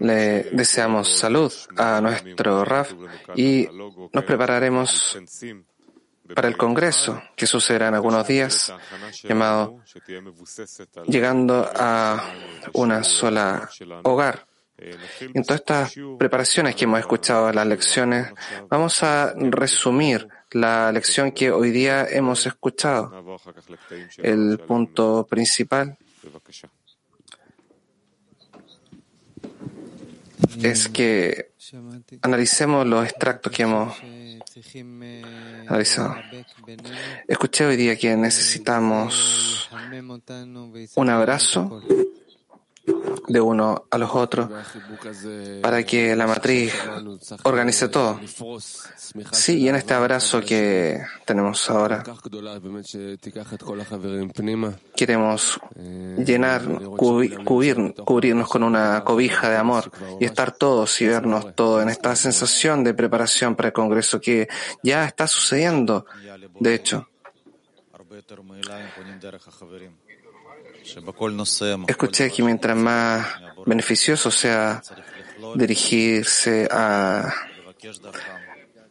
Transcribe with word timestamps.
Le 0.00 0.50
deseamos 0.52 1.08
salud 1.08 1.50
a 1.74 2.02
nuestro 2.02 2.66
RAF 2.66 2.92
y 3.34 3.66
nos 4.12 4.24
prepararemos 4.24 5.18
para 6.34 6.48
el 6.48 6.58
Congreso, 6.58 7.22
que 7.34 7.46
sucederá 7.46 7.88
en 7.88 7.94
algunos 7.94 8.28
días, 8.28 8.74
llamado 9.22 9.82
Llegando 11.06 11.66
a 11.74 12.30
una 12.74 13.02
sola 13.02 13.70
hogar. 14.02 14.46
En 14.76 15.44
todas 15.44 15.60
estas 15.60 15.94
preparaciones 16.18 16.76
que 16.76 16.84
hemos 16.84 17.00
escuchado 17.00 17.48
en 17.48 17.56
las 17.56 17.66
lecciones, 17.66 18.28
vamos 18.68 19.02
a 19.02 19.32
resumir 19.34 20.28
la 20.50 20.92
lección 20.92 21.32
que 21.32 21.50
hoy 21.50 21.70
día 21.70 22.06
hemos 22.06 22.44
escuchado. 22.44 23.34
El 24.18 24.58
punto 24.58 25.26
principal 25.26 25.96
es 30.62 30.88
que 30.88 31.52
analicemos 32.22 32.86
los 32.86 33.04
extractos 33.04 33.52
que 33.52 33.62
hemos 33.62 33.96
analizado. 35.68 36.16
Escuché 37.28 37.66
hoy 37.66 37.76
día 37.76 37.96
que 37.96 38.16
necesitamos 38.16 39.70
un 40.96 41.10
abrazo 41.10 41.82
de 43.30 43.40
uno 43.40 43.84
a 43.88 43.96
los 43.98 44.10
otros 44.12 44.48
para 45.62 45.84
que 45.84 46.16
la 46.16 46.26
matriz 46.26 46.74
organice 47.44 47.88
todo. 47.88 48.18
Sí, 49.30 49.58
y 49.58 49.68
en 49.68 49.76
este 49.76 49.94
abrazo 49.94 50.40
que 50.40 51.00
tenemos 51.24 51.70
ahora, 51.70 52.02
queremos 54.96 55.60
llenar, 56.26 56.62
cubrir, 56.96 57.44
cubrirnos 57.44 58.48
con 58.48 58.62
una 58.64 59.04
cobija 59.04 59.48
de 59.48 59.56
amor 59.56 59.90
y 60.18 60.24
estar 60.24 60.52
todos 60.52 61.00
y 61.00 61.06
vernos 61.06 61.54
todos 61.54 61.82
en 61.82 61.88
esta 61.88 62.16
sensación 62.16 62.82
de 62.82 62.94
preparación 62.94 63.54
para 63.54 63.68
el 63.68 63.72
Congreso 63.72 64.20
que 64.20 64.48
ya 64.82 65.04
está 65.04 65.28
sucediendo, 65.28 66.04
de 66.58 66.74
hecho. 66.74 67.08
Escuché 71.86 72.30
que 72.30 72.42
mientras 72.42 72.76
más 72.76 73.26
beneficioso 73.66 74.30
sea 74.30 74.82
dirigirse 75.54 76.68
a, 76.70 77.32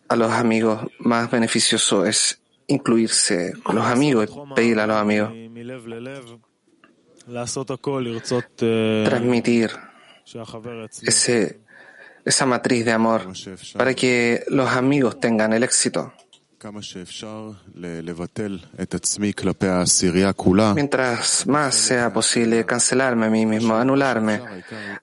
a 0.08 0.16
los 0.16 0.32
amigos, 0.32 0.88
más 1.00 1.30
beneficioso 1.30 2.06
es 2.06 2.42
incluirse 2.68 3.54
con 3.64 3.76
los 3.76 3.86
amigos 3.86 4.30
y 4.30 4.54
pedirle 4.54 4.82
a 4.84 4.88
los 4.88 4.98
amigos. 4.98 5.32
Transmitir 9.06 9.72
ese, 11.04 11.60
esa 12.26 12.46
matriz 12.46 12.86
de 12.86 12.92
amor 12.92 13.28
para 13.76 13.94
que 13.94 14.44
los 14.48 14.70
amigos 14.70 15.20
tengan 15.20 15.54
el 15.54 15.64
éxito. 15.64 16.14
Mientras 20.76 21.48
más 21.48 21.74
sea 21.74 22.12
posible 22.12 22.66
cancelarme 22.66 23.28
a 23.28 23.30
mí 23.30 23.46
mismo, 23.46 23.76
anularme 23.76 24.42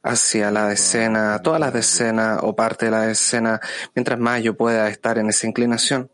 hacia 0.02 0.50
la 0.50 0.68
decena, 0.68 1.40
todas 1.42 1.58
las 1.58 1.72
decenas 1.72 2.40
o 2.42 2.54
parte 2.54 2.84
de 2.86 2.90
la 2.90 3.00
decena, 3.02 3.58
mientras 3.94 4.18
más 4.18 4.42
yo 4.42 4.54
pueda 4.54 4.88
estar 4.90 5.16
en 5.16 5.30
esa 5.30 5.46
inclinación. 5.46 6.10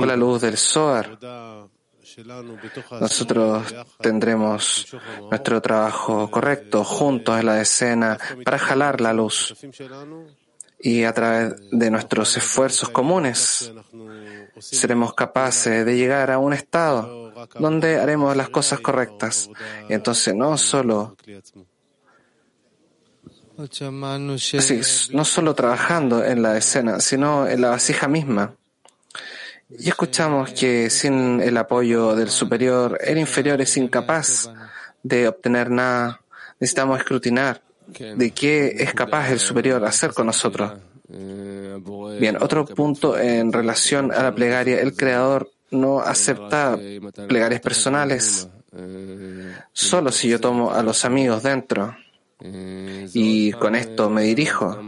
Con 0.00 0.08
la 0.08 0.16
luz 0.16 0.40
del 0.40 0.56
Zohar, 0.56 1.18
nosotros 3.00 3.74
tendremos 4.00 4.86
nuestro 5.30 5.60
trabajo 5.60 6.30
correcto 6.30 6.84
juntos 6.84 7.38
en 7.40 7.46
la 7.46 7.60
escena 7.60 8.18
para 8.44 8.58
jalar 8.58 9.00
la 9.00 9.12
luz 9.12 9.54
y 10.78 11.04
a 11.04 11.12
través 11.12 11.54
de 11.70 11.90
nuestros 11.90 12.36
esfuerzos 12.36 12.90
comunes 12.90 13.72
seremos 14.58 15.14
capaces 15.14 15.84
de 15.84 15.96
llegar 15.96 16.30
a 16.30 16.38
un 16.38 16.52
estado 16.52 17.32
donde 17.58 17.98
haremos 17.98 18.36
las 18.36 18.48
cosas 18.48 18.80
correctas. 18.80 19.50
Y 19.88 19.94
entonces 19.94 20.34
no 20.34 20.56
solo 20.58 21.16
no 25.12 25.24
solo 25.24 25.54
trabajando 25.54 26.24
en 26.24 26.42
la 26.42 26.58
escena, 26.58 27.00
sino 27.00 27.46
en 27.48 27.60
la 27.60 27.70
vasija 27.70 28.06
misma. 28.06 28.54
Y 29.68 29.88
escuchamos 29.88 30.52
que 30.52 30.90
sin 30.90 31.40
el 31.40 31.56
apoyo 31.56 32.14
del 32.14 32.30
superior, 32.30 32.98
el 33.02 33.18
inferior 33.18 33.60
es 33.60 33.76
incapaz 33.76 34.48
de 35.02 35.28
obtener 35.28 35.70
nada. 35.70 36.20
Necesitamos 36.60 36.98
escrutinar 36.98 37.62
de 37.88 38.30
qué 38.30 38.76
es 38.78 38.94
capaz 38.94 39.30
el 39.30 39.40
superior 39.40 39.84
hacer 39.84 40.12
con 40.12 40.26
nosotros. 40.26 40.72
Bien, 41.08 42.36
otro 42.40 42.64
punto 42.64 43.18
en 43.18 43.52
relación 43.52 44.12
a 44.12 44.22
la 44.22 44.34
plegaria. 44.34 44.80
El 44.80 44.94
creador 44.94 45.50
no 45.70 46.00
acepta 46.00 46.78
plegarias 47.28 47.60
personales. 47.60 48.48
Solo 49.72 50.12
si 50.12 50.28
yo 50.28 50.40
tomo 50.40 50.72
a 50.72 50.82
los 50.82 51.04
amigos 51.04 51.42
dentro 51.42 51.96
y 52.40 53.52
con 53.52 53.74
esto 53.74 54.10
me 54.10 54.22
dirijo 54.22 54.78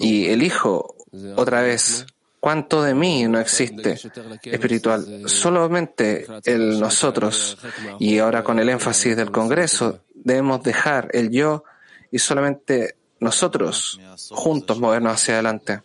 y 0.00 0.26
elijo 0.26 0.96
otra 1.36 1.62
vez 1.62 2.06
¿Cuánto 2.42 2.82
de 2.82 2.92
mí 2.92 3.22
no 3.28 3.38
existe 3.38 3.96
espiritual? 4.42 5.28
Solamente 5.28 6.26
el 6.44 6.80
nosotros. 6.80 7.56
Y 8.00 8.18
ahora 8.18 8.42
con 8.42 8.58
el 8.58 8.68
énfasis 8.68 9.16
del 9.16 9.30
Congreso, 9.30 10.00
debemos 10.12 10.60
dejar 10.60 11.08
el 11.12 11.30
yo 11.30 11.62
y 12.10 12.18
solamente 12.18 12.96
nosotros 13.20 14.00
juntos 14.30 14.80
movernos 14.80 15.12
hacia 15.12 15.34
adelante. 15.34 15.82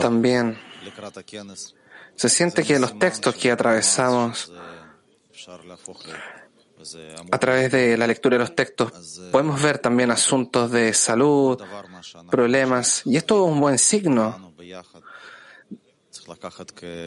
También 0.00 0.58
se 2.16 2.28
siente 2.28 2.64
que 2.64 2.80
los 2.80 2.98
textos 2.98 3.36
que 3.36 3.52
atravesamos 3.52 4.52
a 7.30 7.38
través 7.38 7.70
de 7.72 7.96
la 7.96 8.06
lectura 8.06 8.36
de 8.36 8.40
los 8.40 8.54
textos 8.54 9.20
podemos 9.30 9.60
ver 9.60 9.78
también 9.78 10.10
asuntos 10.10 10.70
de 10.70 10.92
salud, 10.92 11.60
problemas, 12.30 13.02
y 13.04 13.16
esto 13.16 13.44
es 13.44 13.52
un 13.52 13.60
buen 13.60 13.78
signo. 13.78 14.52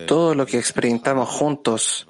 Todo 0.08 0.36
lo 0.36 0.46
que 0.46 0.58
experimentamos 0.58 1.30
juntos 1.30 2.08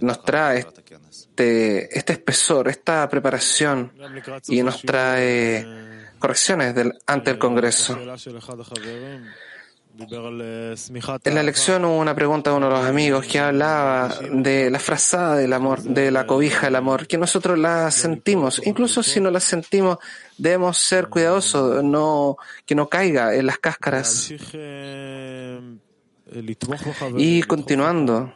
nos 0.00 0.22
trae 0.22 0.66
este, 1.10 1.98
este 1.98 2.12
espesor, 2.14 2.68
esta 2.68 3.08
preparación 3.08 3.92
y 4.48 4.62
nos 4.62 4.82
trae 4.82 5.66
correcciones 6.18 6.74
del, 6.74 6.92
ante 7.06 7.30
el 7.32 7.38
Congreso. 7.38 7.98
En 9.98 11.34
la 11.34 11.42
lección 11.42 11.84
hubo 11.84 11.98
una 11.98 12.14
pregunta 12.14 12.50
de 12.50 12.56
uno 12.56 12.68
de 12.68 12.72
los 12.72 12.84
amigos 12.84 13.26
que 13.26 13.38
hablaba 13.38 14.08
de 14.32 14.70
la 14.70 14.78
frazada 14.78 15.36
del 15.36 15.52
amor, 15.52 15.82
de 15.82 16.10
la 16.10 16.26
cobija 16.26 16.66
del 16.66 16.76
amor, 16.76 17.06
que 17.06 17.18
nosotros 17.18 17.58
la 17.58 17.90
sentimos. 17.90 18.60
Incluso 18.64 19.02
si 19.02 19.20
no 19.20 19.30
la 19.30 19.40
sentimos, 19.40 19.98
debemos 20.38 20.78
ser 20.78 21.08
cuidadosos, 21.08 21.82
que 22.64 22.74
no 22.74 22.88
caiga 22.88 23.34
en 23.34 23.46
las 23.46 23.58
cáscaras. 23.58 24.32
Y 27.18 27.42
continuando, 27.42 28.32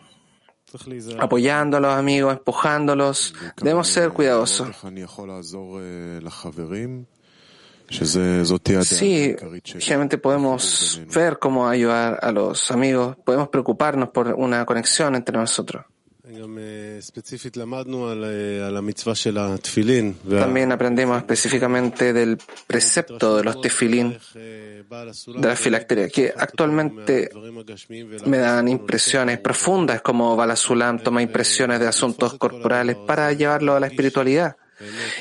apoyando 1.18 1.78
a 1.78 1.80
los 1.80 1.94
amigos, 1.94 2.36
empujándolos, 2.36 3.34
debemos 3.56 3.88
ser 3.88 4.10
cuidadosos. 4.10 4.68
Sí, 8.84 9.36
realmente 9.86 10.18
podemos 10.18 11.00
ver 11.14 11.38
cómo 11.38 11.68
ayudar 11.68 12.18
a 12.22 12.32
los 12.32 12.70
amigos, 12.70 13.16
podemos 13.24 13.48
preocuparnos 13.48 14.10
por 14.10 14.28
una 14.28 14.64
conexión 14.64 15.14
entre 15.14 15.36
nosotros. 15.36 15.84
También 20.28 20.72
aprendemos 20.72 21.18
específicamente 21.18 22.12
del 22.12 22.36
precepto 22.66 23.36
de 23.36 23.44
los 23.44 23.60
tefilín, 23.60 24.18
de 24.34 24.84
la 25.40 25.54
filacteria, 25.54 26.08
que 26.08 26.34
actualmente 26.36 27.30
me 28.26 28.38
dan 28.38 28.66
impresiones 28.66 29.38
profundas 29.38 30.02
como 30.02 30.34
Balasulam 30.34 30.98
toma 30.98 31.22
impresiones 31.22 31.78
de 31.78 31.86
asuntos 31.86 32.34
corporales 32.34 32.96
para 33.06 33.32
llevarlo 33.32 33.76
a 33.76 33.80
la 33.80 33.86
espiritualidad 33.86 34.56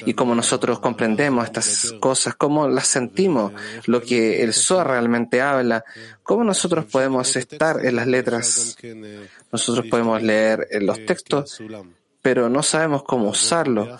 y 0.05 0.13
cómo 0.13 0.35
nosotros 0.35 0.79
comprendemos 0.79 1.45
estas 1.45 1.93
cosas, 1.99 2.35
cómo 2.35 2.67
las 2.67 2.87
sentimos, 2.87 3.53
lo 3.85 4.01
que 4.01 4.43
el 4.43 4.53
Zohar 4.53 4.87
realmente 4.87 5.41
habla, 5.41 5.83
cómo 6.23 6.43
nosotros 6.43 6.85
podemos 6.85 7.35
estar 7.35 7.85
en 7.85 7.95
las 7.95 8.07
letras. 8.07 8.77
Nosotros 9.51 9.85
podemos 9.89 10.21
leer 10.21 10.67
los 10.81 11.05
textos, 11.05 11.61
pero 12.21 12.49
no 12.49 12.63
sabemos 12.63 13.03
cómo 13.03 13.29
usarlo 13.29 13.97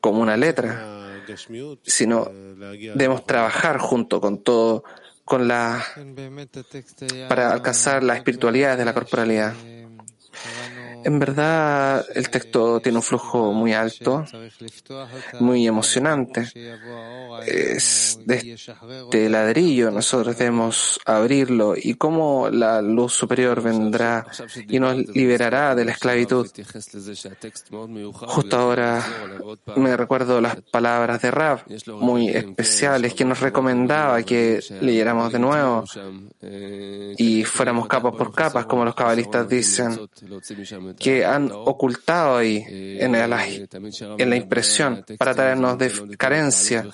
como 0.00 0.20
una 0.20 0.36
letra, 0.36 1.22
sino 1.82 2.30
debemos 2.70 3.26
trabajar 3.26 3.78
junto 3.78 4.20
con 4.20 4.42
todo 4.42 4.84
con 5.30 5.46
la, 5.46 5.84
para 7.28 7.52
alcanzar 7.52 8.02
la 8.02 8.16
espiritualidad 8.16 8.76
de 8.76 8.84
la 8.84 8.92
corporalidad. 8.92 9.54
En 11.04 11.18
verdad, 11.18 12.04
el 12.14 12.28
texto 12.30 12.80
tiene 12.80 12.98
un 12.98 13.02
flujo 13.02 13.52
muy 13.52 13.72
alto, 13.72 14.24
muy 15.40 15.66
emocionante. 15.66 16.48
Es 17.46 18.18
de 18.24 18.54
este 18.54 19.28
ladrillo, 19.28 19.90
nosotros 19.90 20.36
debemos 20.36 21.00
abrirlo 21.06 21.74
y 21.76 21.94
cómo 21.94 22.50
la 22.50 22.82
luz 22.82 23.14
superior 23.14 23.62
vendrá 23.62 24.26
y 24.68 24.78
nos 24.78 24.96
liberará 24.96 25.74
de 25.74 25.84
la 25.84 25.92
esclavitud. 25.92 26.48
Justo 28.12 28.56
ahora 28.56 29.04
me 29.76 29.96
recuerdo 29.96 30.40
las 30.40 30.56
palabras 30.70 31.22
de 31.22 31.30
Rab, 31.30 31.64
muy 32.00 32.28
especiales, 32.28 33.14
que 33.14 33.24
nos 33.24 33.40
recomendaba 33.40 34.22
que 34.22 34.60
leyéramos 34.80 35.32
de 35.32 35.38
nuevo 35.38 35.84
y 37.16 37.44
fuéramos 37.44 37.86
capas 37.86 38.14
por 38.14 38.34
capas, 38.34 38.66
como 38.66 38.84
los 38.84 38.94
cabalistas 38.94 39.48
dicen 39.48 39.98
que 40.98 41.24
han 41.24 41.50
ocultado 41.52 42.38
ahí 42.38 42.64
en 42.68 43.12
la, 43.12 43.46
en 43.46 44.30
la 44.30 44.36
impresión 44.36 45.04
para 45.18 45.34
traernos 45.34 45.78
de 45.78 46.16
carencia. 46.16 46.86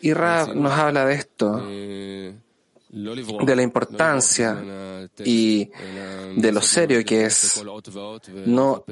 Y 0.00 0.12
Rab 0.12 0.54
nos 0.54 0.72
habla 0.72 1.04
de 1.06 1.14
esto, 1.14 1.66
de 1.66 3.56
la 3.56 3.62
importancia 3.62 5.08
y 5.24 5.70
de 6.36 6.52
lo 6.52 6.60
serio 6.60 7.04
que 7.04 7.24
es 7.24 7.62
no 8.46 8.84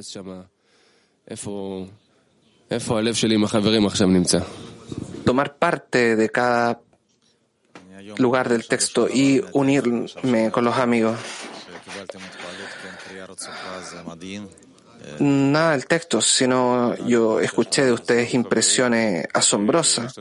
tomar 5.24 5.56
parte 5.56 6.16
de 6.16 6.30
cada 6.30 6.80
lugar 8.16 8.48
del 8.48 8.66
texto 8.66 9.08
y 9.08 9.42
unirme 9.52 10.50
con 10.50 10.64
los 10.64 10.76
amigos. 10.76 11.18
Nada 15.20 15.72
del 15.72 15.86
texto, 15.86 16.20
sino 16.20 16.94
yo 17.06 17.40
escuché 17.40 17.84
de 17.84 17.92
ustedes 17.92 18.34
impresiones 18.34 19.26
asombrosas 19.32 20.14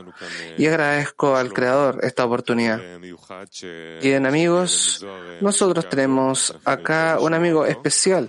y 0.56 0.66
agradezco 0.66 1.36
al 1.36 1.52
Creador 1.52 2.00
esta 2.02 2.24
oportunidad. 2.24 2.80
Y 4.00 4.10
en 4.10 4.26
amigos, 4.26 5.04
nosotros 5.40 5.88
tenemos 5.88 6.54
acá 6.64 7.18
un 7.20 7.34
amigo 7.34 7.66
especial 7.66 8.28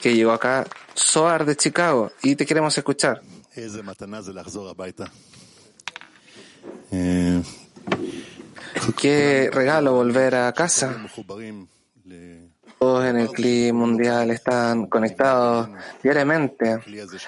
que 0.00 0.14
llegó 0.14 0.32
acá, 0.32 0.66
Soar 0.94 1.44
de 1.44 1.56
Chicago, 1.56 2.12
y 2.22 2.36
te 2.36 2.46
queremos 2.46 2.76
escuchar. 2.76 3.20
Qué 8.96 9.50
regalo 9.52 9.92
volver 9.92 10.34
a 10.36 10.52
casa. 10.52 10.96
Todos 12.80 13.04
en 13.04 13.18
el 13.18 13.28
clima 13.28 13.78
mundial 13.78 14.30
están 14.30 14.86
conectados 14.86 15.68
diariamente 16.02 16.80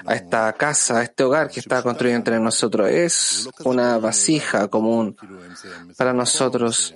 a 0.07 0.15
esta 0.15 0.51
casa, 0.55 1.01
a 1.01 1.03
este 1.03 1.25
hogar 1.25 1.51
que 1.51 1.61
está 1.61 1.83
construido 1.83 2.17
entre 2.17 2.41
nosotros. 2.41 2.89
Es 2.89 3.51
una 3.63 3.99
vasija 3.99 4.69
común 4.69 5.15
para 5.95 6.15
nosotros. 6.15 6.95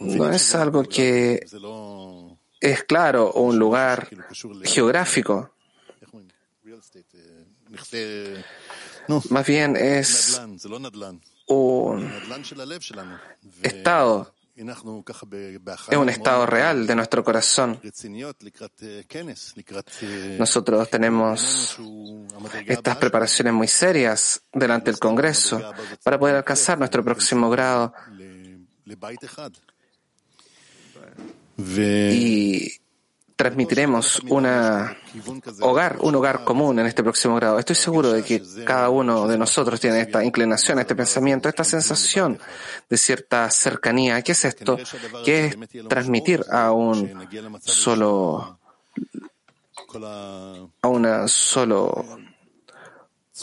No 0.00 0.30
es 0.30 0.54
algo 0.54 0.84
que 0.84 1.44
es 2.60 2.82
claro, 2.84 3.32
un 3.32 3.58
lugar 3.58 4.08
geográfico. 4.64 5.50
Más 9.28 9.46
bien 9.46 9.76
es 9.76 10.40
un 11.46 12.10
estado 13.62 14.32
es 15.90 15.96
un 15.96 16.08
estado 16.08 16.46
real 16.46 16.86
de 16.86 16.94
nuestro 16.96 17.22
corazón. 17.22 17.80
Nosotros 20.38 20.90
tenemos 20.90 21.78
estas 22.66 22.96
preparaciones 22.96 23.52
muy 23.52 23.68
serias 23.68 24.42
delante 24.52 24.90
del 24.90 24.98
Congreso 24.98 25.60
para 26.02 26.18
poder 26.18 26.36
alcanzar 26.36 26.78
nuestro 26.78 27.04
próximo 27.04 27.48
grado. 27.50 27.94
Y 31.56 32.80
transmitiremos 33.38 34.20
una 34.30 34.98
hogar, 35.60 35.98
un 36.00 36.16
hogar 36.16 36.42
común 36.42 36.80
en 36.80 36.86
este 36.86 37.04
próximo 37.04 37.36
grado. 37.36 37.60
Estoy 37.60 37.76
seguro 37.76 38.10
de 38.10 38.24
que 38.24 38.42
cada 38.66 38.90
uno 38.90 39.28
de 39.28 39.38
nosotros 39.38 39.78
tiene 39.78 40.00
esta 40.00 40.24
inclinación, 40.24 40.80
este 40.80 40.96
pensamiento, 40.96 41.48
esta 41.48 41.62
sensación 41.62 42.36
de 42.90 42.96
cierta 42.96 43.48
cercanía. 43.52 44.20
¿Qué 44.22 44.32
es 44.32 44.44
esto? 44.44 44.76
¿Qué 45.24 45.46
es 45.46 45.56
transmitir 45.88 46.44
a 46.50 46.72
un 46.72 47.28
solo, 47.60 48.58
a 50.82 50.88
una 50.88 51.28
solo 51.28 52.18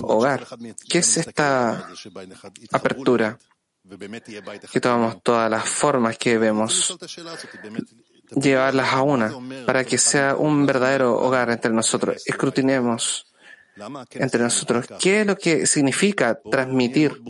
hogar? 0.01 0.45
¿Qué 0.89 0.97
es 0.97 1.15
esta 1.15 1.87
apertura? 2.73 3.39
Que 4.73 4.81
tomamos 4.81 5.23
todas 5.23 5.49
las 5.49 5.63
formas 5.63 6.17
que 6.17 6.37
vemos 6.37 6.97
llevarlas 8.31 8.93
a 8.93 9.01
una 9.01 9.33
para 9.65 9.83
que 9.83 9.97
sea 9.97 10.35
un 10.35 10.65
verdadero 10.65 11.19
hogar 11.19 11.49
entre 11.49 11.71
nosotros. 11.71 12.23
Escrutinemos 12.25 13.31
entre 14.11 14.41
nosotros 14.41 14.87
qué 14.99 15.21
es 15.21 15.27
lo 15.27 15.37
que 15.37 15.67
significa 15.67 16.39
transmitir 16.39 17.21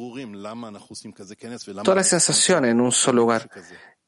toda 1.83 1.95
la 1.95 2.03
sensación 2.03 2.65
en 2.65 2.79
un 2.81 2.91
solo 2.91 3.21
lugar. 3.21 3.49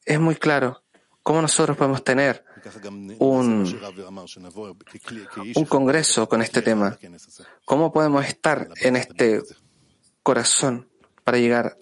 Es 0.04 0.20
muy 0.20 0.36
claro 0.36 0.82
cómo 1.22 1.42
nosotros 1.42 1.76
podemos 1.76 2.02
tener 2.04 2.44
un, 3.18 3.80
un 5.54 5.64
congreso 5.64 6.28
con 6.28 6.42
este 6.42 6.62
tema. 6.62 6.98
¿Cómo 7.64 7.92
podemos 7.92 8.24
estar 8.24 8.68
en 8.80 8.96
este 8.96 9.42
corazón 10.22 10.88
para 11.24 11.38
llegar 11.38 11.76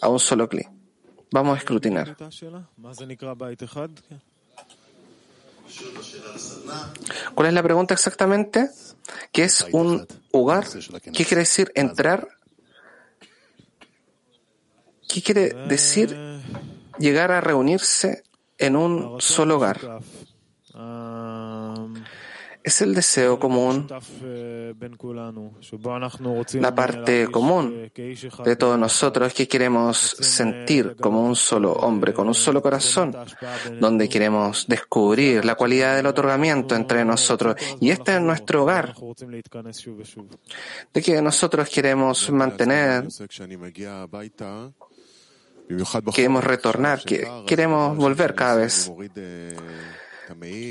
a 0.00 0.08
un 0.08 0.18
solo 0.18 0.48
clic? 0.48 0.68
Vamos 1.30 1.56
a 1.56 1.58
escrutinar. 1.58 2.16
¿Cuál 7.34 7.48
es 7.48 7.54
la 7.54 7.62
pregunta 7.62 7.94
exactamente? 7.94 8.70
¿Qué 9.32 9.44
es 9.44 9.66
un 9.72 10.06
hogar? 10.32 10.66
¿Qué 11.12 11.24
quiere 11.24 11.40
decir 11.40 11.72
entrar? 11.74 12.28
¿Qué 15.08 15.22
quiere 15.22 15.52
decir 15.66 16.16
llegar 16.98 17.32
a 17.32 17.40
reunirse 17.40 18.22
en 18.58 18.76
un 18.76 19.20
solo 19.20 19.56
hogar? 19.56 20.00
Es 22.64 22.80
el 22.80 22.94
deseo 22.94 23.38
común, 23.38 23.86
la 26.54 26.74
parte 26.74 27.28
común 27.28 27.90
de 28.44 28.56
todos 28.56 28.78
nosotros 28.78 29.32
que 29.34 29.48
queremos 29.48 29.98
sentir 29.98 30.96
como 31.00 31.24
un 31.24 31.34
solo 31.36 31.72
hombre, 31.72 32.12
con 32.12 32.28
un 32.28 32.34
solo 32.34 32.62
corazón, 32.62 33.16
donde 33.80 34.08
queremos 34.08 34.66
descubrir 34.68 35.44
la 35.44 35.54
cualidad 35.54 35.96
del 35.96 36.06
otorgamiento 36.06 36.74
entre 36.74 37.04
nosotros. 37.04 37.56
Y 37.80 37.90
este 37.90 38.14
es 38.14 38.20
nuestro 38.20 38.62
hogar, 38.62 38.94
de 40.92 41.02
que 41.02 41.22
nosotros 41.22 41.68
queremos 41.68 42.30
mantener, 42.30 43.08
queremos 46.14 46.44
retornar, 46.44 47.02
que 47.02 47.26
queremos 47.46 47.96
volver 47.96 48.34
cada 48.34 48.56
vez. 48.56 48.92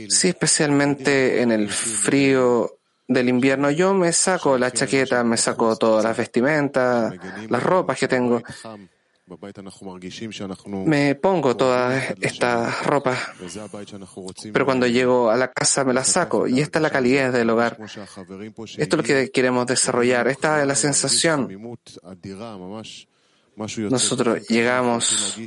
Sí, 0.09 0.29
especialmente 0.29 1.41
en 1.41 1.51
el 1.51 1.69
frío 1.69 2.77
del 3.07 3.29
invierno. 3.29 3.71
Yo 3.71 3.93
me 3.93 4.11
saco 4.11 4.57
la 4.57 4.71
chaqueta, 4.71 5.23
me 5.23 5.37
saco 5.37 5.75
todas 5.75 6.03
las 6.03 6.17
vestimentas, 6.17 7.13
las 7.49 7.63
ropas 7.63 7.97
que 7.97 8.07
tengo. 8.07 8.41
Me 10.85 11.15
pongo 11.15 11.55
todas 11.55 12.15
estas 12.19 12.85
ropas, 12.85 13.17
pero 14.51 14.65
cuando 14.65 14.87
llego 14.87 15.29
a 15.29 15.37
la 15.37 15.51
casa 15.51 15.85
me 15.85 15.93
las 15.93 16.07
saco 16.07 16.47
y 16.47 16.59
esta 16.59 16.79
es 16.79 16.83
la 16.83 16.89
calidad 16.89 17.31
del 17.31 17.49
hogar. 17.49 17.77
Esto 17.79 18.77
es 18.77 18.97
lo 18.97 19.03
que 19.03 19.31
queremos 19.31 19.67
desarrollar. 19.67 20.27
Esta 20.27 20.61
es 20.61 20.67
la 20.67 20.75
sensación. 20.75 21.47
Nosotros 23.89 24.47
llegamos 24.47 25.37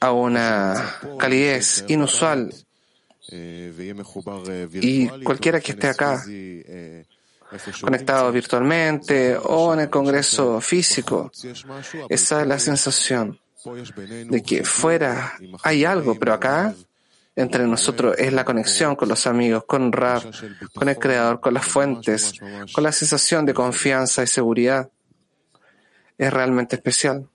a 0.00 0.12
una 0.12 0.98
calidez 1.18 1.84
inusual 1.88 2.52
y 3.28 5.08
cualquiera 5.24 5.60
que 5.60 5.72
esté 5.72 5.88
acá 5.88 6.22
conectado 7.80 8.30
virtualmente 8.32 9.36
o 9.36 9.74
en 9.74 9.80
el 9.80 9.90
Congreso 9.90 10.60
físico, 10.60 11.30
esa 12.08 12.42
es 12.42 12.46
la 12.46 12.58
sensación 12.58 13.38
de 14.28 14.42
que 14.42 14.64
fuera 14.64 15.34
hay 15.62 15.84
algo, 15.84 16.16
pero 16.18 16.34
acá 16.34 16.74
entre 17.34 17.66
nosotros 17.66 18.14
es 18.16 18.32
la 18.32 18.44
conexión 18.44 18.96
con 18.96 19.08
los 19.08 19.26
amigos, 19.26 19.64
con 19.66 19.92
Rab, 19.92 20.22
con 20.74 20.88
el 20.88 20.98
Creador, 20.98 21.40
con 21.40 21.52
las 21.52 21.66
fuentes, 21.66 22.32
con 22.72 22.82
la 22.82 22.92
sensación 22.92 23.44
de 23.44 23.52
confianza 23.52 24.22
y 24.22 24.26
seguridad. 24.26 24.88
es 26.16 26.32
realmente 26.32 26.76
especial. 26.76 27.28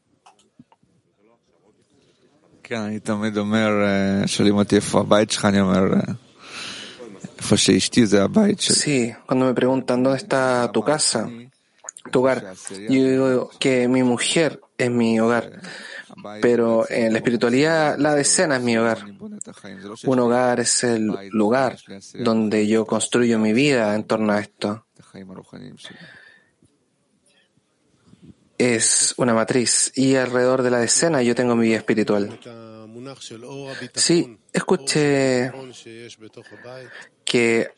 Sí, 8.74 9.14
cuando 9.26 9.46
me 9.48 9.54
preguntan 9.54 10.02
dónde 10.02 10.18
está 10.18 10.72
tu 10.72 10.82
casa, 10.82 11.30
tu 12.12 12.20
hogar, 12.20 12.54
yo 12.90 13.04
digo 13.04 13.50
que 13.60 13.90
mi 13.90 14.04
mujer 14.04 14.62
es 14.78 14.90
mi 14.90 15.20
hogar. 15.20 15.62
Pero 16.42 16.90
en 16.90 17.12
la 17.12 17.20
espiritualidad, 17.20 17.98
la 17.98 18.16
decena 18.16 18.56
es 18.56 18.64
mi 18.64 18.78
hogar. 18.78 19.00
Un 20.06 20.20
hogar 20.20 20.62
es 20.62 20.84
el 20.86 21.12
lugar 21.32 21.78
donde 22.20 22.68
yo 22.68 22.86
construyo 22.86 23.38
mi 23.38 23.52
vida 23.52 23.96
en 23.96 24.06
torno 24.06 24.32
a 24.32 24.40
esto. 24.40 24.86
Es 28.62 29.16
una 29.18 29.34
matriz 29.34 29.92
y 29.96 30.16
alrededor 30.16 30.62
de 30.62 30.70
la 30.70 30.78
decena 30.78 31.24
yo 31.24 31.34
tengo 31.34 31.56
mi 31.56 31.66
vida 31.66 31.78
espiritual. 31.78 32.40
Sí, 33.96 34.38
escuché 34.54 35.52
que, 37.26 37.72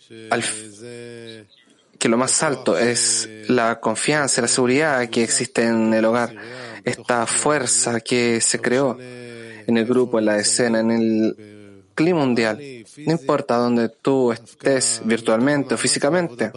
que 1.97 2.09
lo 2.09 2.17
más 2.17 2.43
alto 2.43 2.77
es 2.77 3.29
la 3.47 3.79
confianza, 3.79 4.41
la 4.41 4.49
seguridad 4.49 5.09
que 5.09 5.23
existe 5.23 5.63
en 5.63 5.93
el 5.93 6.03
hogar 6.03 6.35
esta 6.83 7.25
fuerza 7.27 8.01
que 8.01 8.41
se 8.41 8.59
creó 8.59 8.97
en 8.99 9.77
el 9.77 9.85
grupo, 9.85 10.19
en 10.19 10.25
la 10.25 10.37
escena, 10.37 10.81
en 10.81 10.91
el 10.91 11.85
clima 11.95 12.19
mundial. 12.19 12.59
No 13.05 13.13
importa 13.13 13.55
dónde 13.55 13.87
tú 13.87 14.33
estés 14.33 15.01
virtualmente 15.05 15.75
o 15.75 15.77
físicamente. 15.77 16.51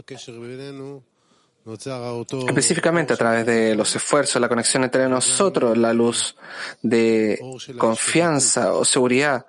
Específicamente 2.47 3.13
a 3.13 3.17
través 3.17 3.45
de 3.45 3.75
los 3.75 3.95
esfuerzos, 3.97 4.41
la 4.41 4.49
conexión 4.49 4.85
entre 4.85 5.09
nosotros, 5.09 5.77
la 5.77 5.93
luz 5.93 6.37
de 6.81 7.41
confianza 7.77 8.73
o 8.73 8.85
seguridad 8.85 9.45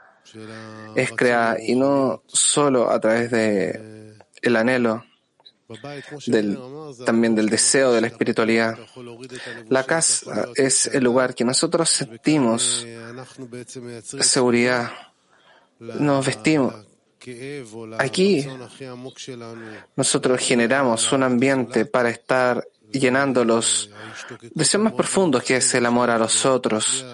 es 0.95 1.11
creada 1.11 1.57
y 1.61 1.75
no 1.75 2.23
solo 2.27 2.89
a 2.89 2.99
través 2.99 3.29
de 3.29 4.17
el 4.41 4.55
anhelo 4.55 5.03
del, 6.25 6.57
también 7.05 7.35
del 7.35 7.49
deseo 7.49 7.91
de 7.91 8.01
la 8.01 8.07
espiritualidad. 8.07 8.77
La 9.69 9.83
casa 9.83 10.47
es 10.55 10.87
el 10.87 11.03
lugar 11.03 11.35
que 11.35 11.45
nosotros 11.45 11.89
sentimos 11.89 12.85
seguridad, 14.21 14.91
nos 15.79 16.25
vestimos. 16.25 16.86
Aquí 17.99 18.47
nosotros 19.95 20.39
generamos 20.39 21.11
un 21.11 21.23
ambiente 21.23 21.85
para 21.85 22.09
estar 22.09 22.65
llenando 22.91 23.43
los 23.43 23.89
deseos 24.53 24.83
más 24.83 24.93
profundos 24.93 25.43
que 25.43 25.57
es 25.57 25.73
el 25.73 25.85
amor 25.85 26.09
a 26.09 26.17
los 26.17 26.45
otros. 26.45 27.05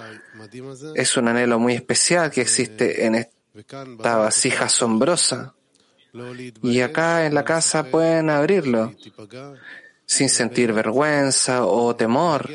Es 0.96 1.18
un 1.18 1.30
anhelo 1.30 1.58
muy 1.58 1.74
especial 1.74 2.30
que 2.30 2.42
existe 2.42 3.06
en 3.06 3.16
esta 3.16 4.18
vasija 4.18 4.66
asombrosa 4.66 5.56
y 6.62 6.82
acá 6.82 7.26
en 7.26 7.34
la 7.34 7.44
casa 7.44 7.86
pueden 7.86 8.30
abrirlo 8.30 8.94
sin 10.06 10.30
sentir 10.30 10.74
vergüenza 10.74 11.66
o 11.66 11.96
temor 11.96 12.48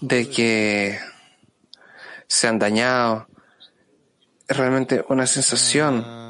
de 0.00 0.28
que 0.28 0.98
se 2.26 2.48
han 2.48 2.58
dañado. 2.58 3.28
Es 4.48 4.56
realmente 4.56 5.04
una 5.08 5.26
sensación 5.26 6.25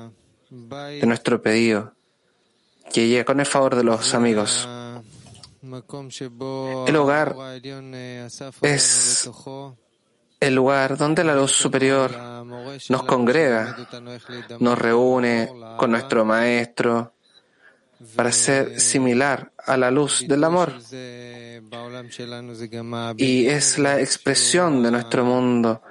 de 0.51 1.07
nuestro 1.07 1.41
pedido. 1.41 1.93
Que 2.93 3.09
llega 3.09 3.25
con 3.25 3.41
el 3.41 3.47
favor 3.47 3.75
de 3.75 3.85
los 3.85 4.15
amigos. 4.15 4.69
El 6.87 6.97
hogar 6.97 7.35
es 8.63 9.29
el 10.39 10.55
lugar 10.55 10.97
donde 10.97 11.25
la 11.25 11.35
luz 11.35 11.53
superior 11.53 12.13
nos 12.89 13.03
congrega, 13.05 13.77
nos 14.61 14.79
reúne 14.79 15.49
con 15.77 15.91
nuestro 15.91 16.25
Maestro 16.25 17.15
para 18.15 18.31
ser 18.31 18.79
similar 18.79 19.53
a 19.65 19.77
la 19.77 19.91
luz 19.91 20.25
del 20.29 20.45
amor. 20.45 20.75
Y 23.17 23.47
es 23.47 23.79
la 23.79 24.01
expresión 24.01 24.83
de 24.83 24.91
nuestro 24.91 25.25
mundo 25.25 25.83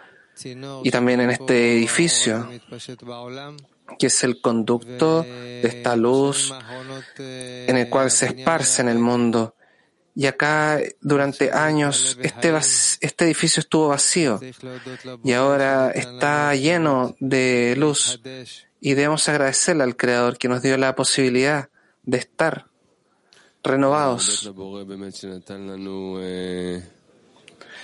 y 0.83 0.91
también 0.91 1.21
en 1.21 1.31
este 1.31 1.77
edificio, 1.77 2.47
que 3.99 4.07
es 4.07 4.23
el 4.23 4.41
conducto 4.41 5.23
de 5.23 5.67
esta 5.67 5.95
luz 5.95 6.53
en 7.17 7.77
el 7.77 7.89
cual 7.89 8.11
se 8.11 8.27
esparce 8.27 8.81
en 8.81 8.89
el 8.89 8.99
mundo 8.99 9.55
y 10.15 10.27
acá 10.27 10.79
durante 11.01 11.51
años 11.51 12.17
este, 12.21 12.55
este 13.01 13.25
edificio 13.25 13.59
estuvo 13.59 13.89
vacío 13.89 14.39
y 15.23 15.33
ahora 15.33 15.91
está 15.91 16.55
lleno 16.55 17.15
de 17.19 17.75
luz 17.77 18.21
y 18.79 18.93
debemos 18.93 19.27
agradecerle 19.27 19.83
al 19.83 19.97
Creador 19.97 20.37
que 20.37 20.47
nos 20.47 20.61
dio 20.61 20.77
la 20.77 20.95
posibilidad 20.95 21.69
de 22.03 22.17
estar 22.19 22.67
renovados. 23.63 24.49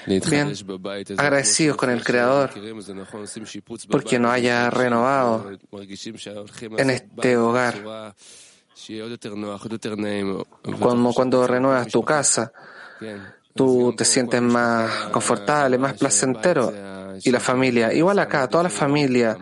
Bien, 0.08 0.54
agradecidos 1.18 1.78
con 1.78 1.90
el 1.90 2.04
Creador 2.04 2.52
porque 3.90 4.20
nos 4.20 4.32
haya 4.32 4.70
renovado 4.70 5.52
en 6.78 6.90
este 6.90 7.38
hogar 7.38 8.14
como 10.80 11.14
cuando 11.14 11.48
renuevas 11.48 11.88
tu 11.88 12.04
casa, 12.04 12.52
tú 13.54 13.94
te 13.96 14.06
sientes 14.06 14.42
más 14.42 15.10
confortable, 15.12 15.78
más 15.78 15.94
placentero. 15.94 16.74
Y 17.24 17.30
la 17.30 17.40
familia, 17.40 17.94
igual 17.94 18.20
acá, 18.20 18.48
toda 18.48 18.64
la 18.64 18.70
familia 18.70 19.38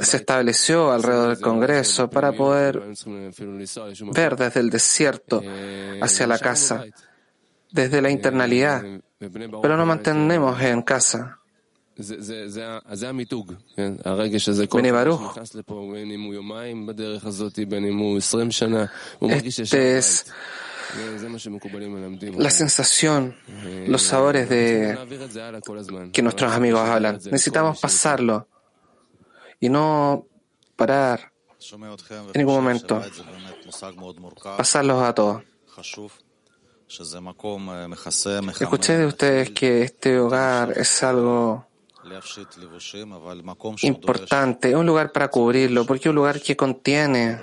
se 0.00 0.18
estableció 0.18 0.92
alrededor 0.92 1.30
del 1.30 1.40
Congreso 1.40 2.08
para 2.08 2.32
poder 2.32 2.80
ver 4.14 4.36
desde 4.36 4.60
el 4.60 4.70
desierto 4.70 5.42
hacia 6.00 6.26
la 6.26 6.38
casa, 6.38 6.84
desde 7.72 8.02
la 8.02 8.10
internalidad, 8.10 8.84
pero 9.30 9.76
no 9.76 9.86
mantenemos 9.86 10.60
en 10.60 10.82
casa. 10.82 11.38
Bene 14.72 14.92
Baruch. 14.92 15.36
Este 19.20 19.98
es 19.98 20.26
la 22.36 22.50
sensación, 22.50 23.36
los 23.86 24.02
sabores 24.02 24.48
de 24.48 24.98
que 26.12 26.22
nuestros 26.22 26.52
amigos 26.52 26.80
hablan. 26.88 27.14
Necesitamos 27.16 27.80
pasarlo 27.80 28.48
y 29.60 29.68
no 29.68 30.26
parar 30.76 31.32
en 32.32 32.40
ningún 32.40 32.54
momento. 32.54 33.02
Pasarlos 34.56 35.02
a 35.02 35.14
todos. 35.14 35.42
Escuché 38.60 38.96
de 38.96 39.06
ustedes 39.06 39.50
que 39.50 39.82
este 39.82 40.18
hogar 40.18 40.72
es 40.76 41.02
algo 41.02 41.66
importante, 43.82 44.76
un 44.76 44.86
lugar 44.86 45.10
para 45.10 45.28
cubrirlo, 45.28 45.84
porque 45.86 46.08
es 46.08 46.10
un 46.10 46.16
lugar 46.16 46.40
que 46.40 46.56
contiene 46.56 47.40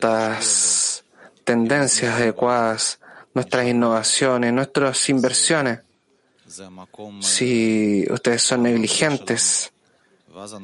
nuestras 0.00 1.04
tendencias 1.44 2.14
adecuadas, 2.14 3.00
nuestras 3.34 3.66
innovaciones, 3.66 4.52
nuestras 4.52 5.08
inversiones. 5.08 5.80
Si 7.20 8.06
ustedes 8.10 8.42
son 8.42 8.62
negligentes, 8.62 9.72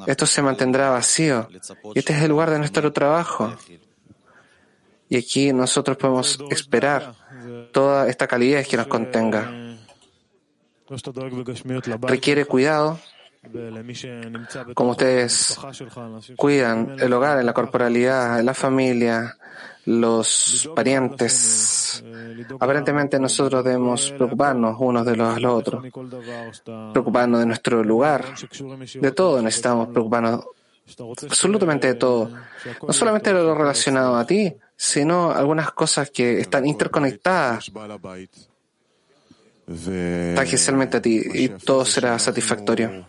esto 0.07 0.25
se 0.25 0.41
mantendrá 0.41 0.89
vacío. 0.89 1.47
Y 1.93 1.99
este 1.99 2.13
es 2.13 2.23
el 2.23 2.29
lugar 2.29 2.49
de 2.49 2.59
nuestro 2.59 2.91
trabajo. 2.91 3.53
Y 5.07 5.17
aquí 5.17 5.53
nosotros 5.53 5.97
podemos 5.97 6.39
esperar 6.49 7.13
toda 7.71 8.07
esta 8.09 8.27
calidez 8.27 8.67
que 8.67 8.77
nos 8.77 8.87
contenga 8.87 9.65
requiere 12.01 12.45
cuidado, 12.45 12.99
como 14.73 14.91
ustedes 14.91 15.59
cuidan 16.35 16.95
el 16.99 17.13
hogar, 17.13 17.39
en 17.39 17.45
la 17.45 17.53
corporalidad, 17.53 18.39
en 18.39 18.45
la 18.45 18.53
familia, 18.53 19.37
los 19.85 20.69
parientes. 20.75 22.03
Aparentemente 22.59 23.19
nosotros 23.19 23.63
debemos 23.63 24.11
preocuparnos 24.11 24.75
unos 24.79 25.05
de 25.05 25.15
los, 25.15 25.41
los 25.41 25.53
otros, 25.53 25.83
preocuparnos 26.93 27.39
de 27.39 27.45
nuestro 27.45 27.83
lugar, 27.83 28.25
de 29.01 29.11
todo 29.11 29.41
necesitamos 29.41 29.89
preocuparnos 29.89 30.45
absolutamente 31.23 31.87
de 31.87 31.95
todo. 31.95 32.29
No 32.85 32.93
solamente 32.93 33.33
de 33.33 33.41
lo 33.41 33.55
relacionado 33.55 34.15
a 34.15 34.25
ti, 34.25 34.55
sino 34.75 35.31
algunas 35.31 35.71
cosas 35.71 36.09
que 36.11 36.39
están 36.39 36.65
interconectadas. 36.65 37.71
especialmente 40.43 40.97
a 40.97 41.01
ti 41.01 41.21
y 41.33 41.49
todo 41.49 41.85
será 41.85 42.19
satisfactorio. 42.19 43.07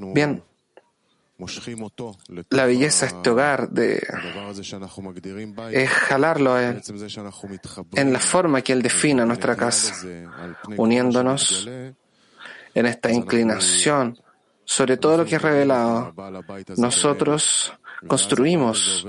Bien, 0.00 0.42
la 2.50 2.66
belleza 2.66 3.06
de 3.06 3.12
este 3.16 3.30
hogar, 3.30 3.70
de, 3.70 4.02
es 5.72 5.90
jalarlo 5.90 6.54
a 6.54 6.64
Él 6.68 6.82
en 7.94 8.12
la 8.12 8.18
forma 8.18 8.62
que 8.62 8.72
Él 8.72 8.82
define 8.82 9.24
nuestra 9.24 9.56
casa, 9.56 9.94
uniéndonos 10.76 11.66
en 12.74 12.86
esta 12.86 13.10
inclinación 13.10 14.18
sobre 14.64 14.96
todo 14.98 15.16
lo 15.16 15.24
que 15.24 15.34
es 15.34 15.42
revelado. 15.42 16.14
Nosotros 16.76 17.72
construimos 18.06 19.06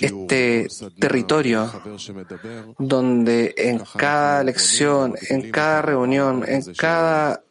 este 0.00 0.68
territorio 0.98 1.70
donde 2.78 3.54
en 3.56 3.78
cada 3.96 4.42
lección, 4.44 5.14
en 5.28 5.50
cada 5.50 5.82
reunión, 5.82 6.44
en 6.46 6.62
cada 6.74 7.42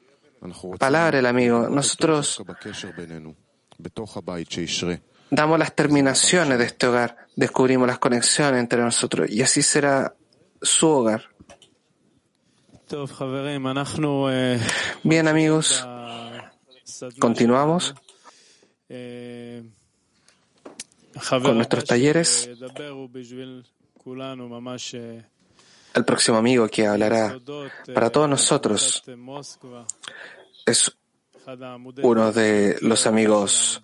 palabra 0.80 1.18
del 1.18 1.26
amigo, 1.28 1.70
nosotros 1.70 2.44
damos 5.30 5.60
las 5.60 5.76
terminaciones 5.76 6.58
de 6.58 6.66
este 6.66 6.88
hogar, 6.88 7.18
descubrimos 7.36 7.88
las 7.88 8.00
conexiones 8.00 8.60
entre 8.60 8.82
nosotros 8.82 9.30
y 9.30 9.42
así 9.42 9.62
será 9.62 10.16
su 10.62 10.88
hogar. 10.88 11.24
Bien 15.04 15.28
amigos, 15.28 15.88
continuamos 17.20 17.94
con 21.30 21.56
nuestros 21.56 21.86
talleres. 21.86 22.50
El 25.94 26.04
próximo 26.04 26.38
amigo 26.38 26.68
que 26.68 26.86
hablará 26.86 27.40
para 27.94 28.10
todos 28.10 28.30
nosotros 28.30 29.04
es 30.66 30.98
uno 32.02 32.32
de 32.32 32.78
los 32.82 33.08
amigos 33.08 33.82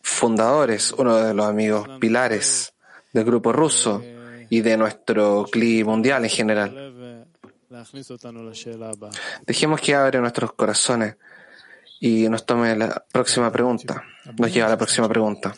fundadores, 0.00 0.92
uno 0.92 1.16
de 1.16 1.34
los 1.34 1.46
amigos 1.46 1.88
pilares 2.00 2.74
del 3.12 3.24
grupo 3.24 3.52
ruso 3.52 4.02
y 4.50 4.60
de 4.60 4.76
nuestro 4.76 5.46
CLI 5.50 5.84
mundial 5.84 6.24
en 6.24 6.30
general. 6.30 7.26
Dejemos 9.46 9.80
que 9.80 9.94
abre 9.94 10.20
nuestros 10.20 10.52
corazones 10.54 11.16
y 12.00 12.28
nos 12.28 12.46
tome 12.46 12.76
la 12.76 13.04
próxima 13.12 13.50
pregunta. 13.50 14.02
Nos 14.36 14.52
lleva 14.52 14.66
a 14.66 14.70
la 14.70 14.76
próxima 14.76 15.08
pregunta. 15.08 15.54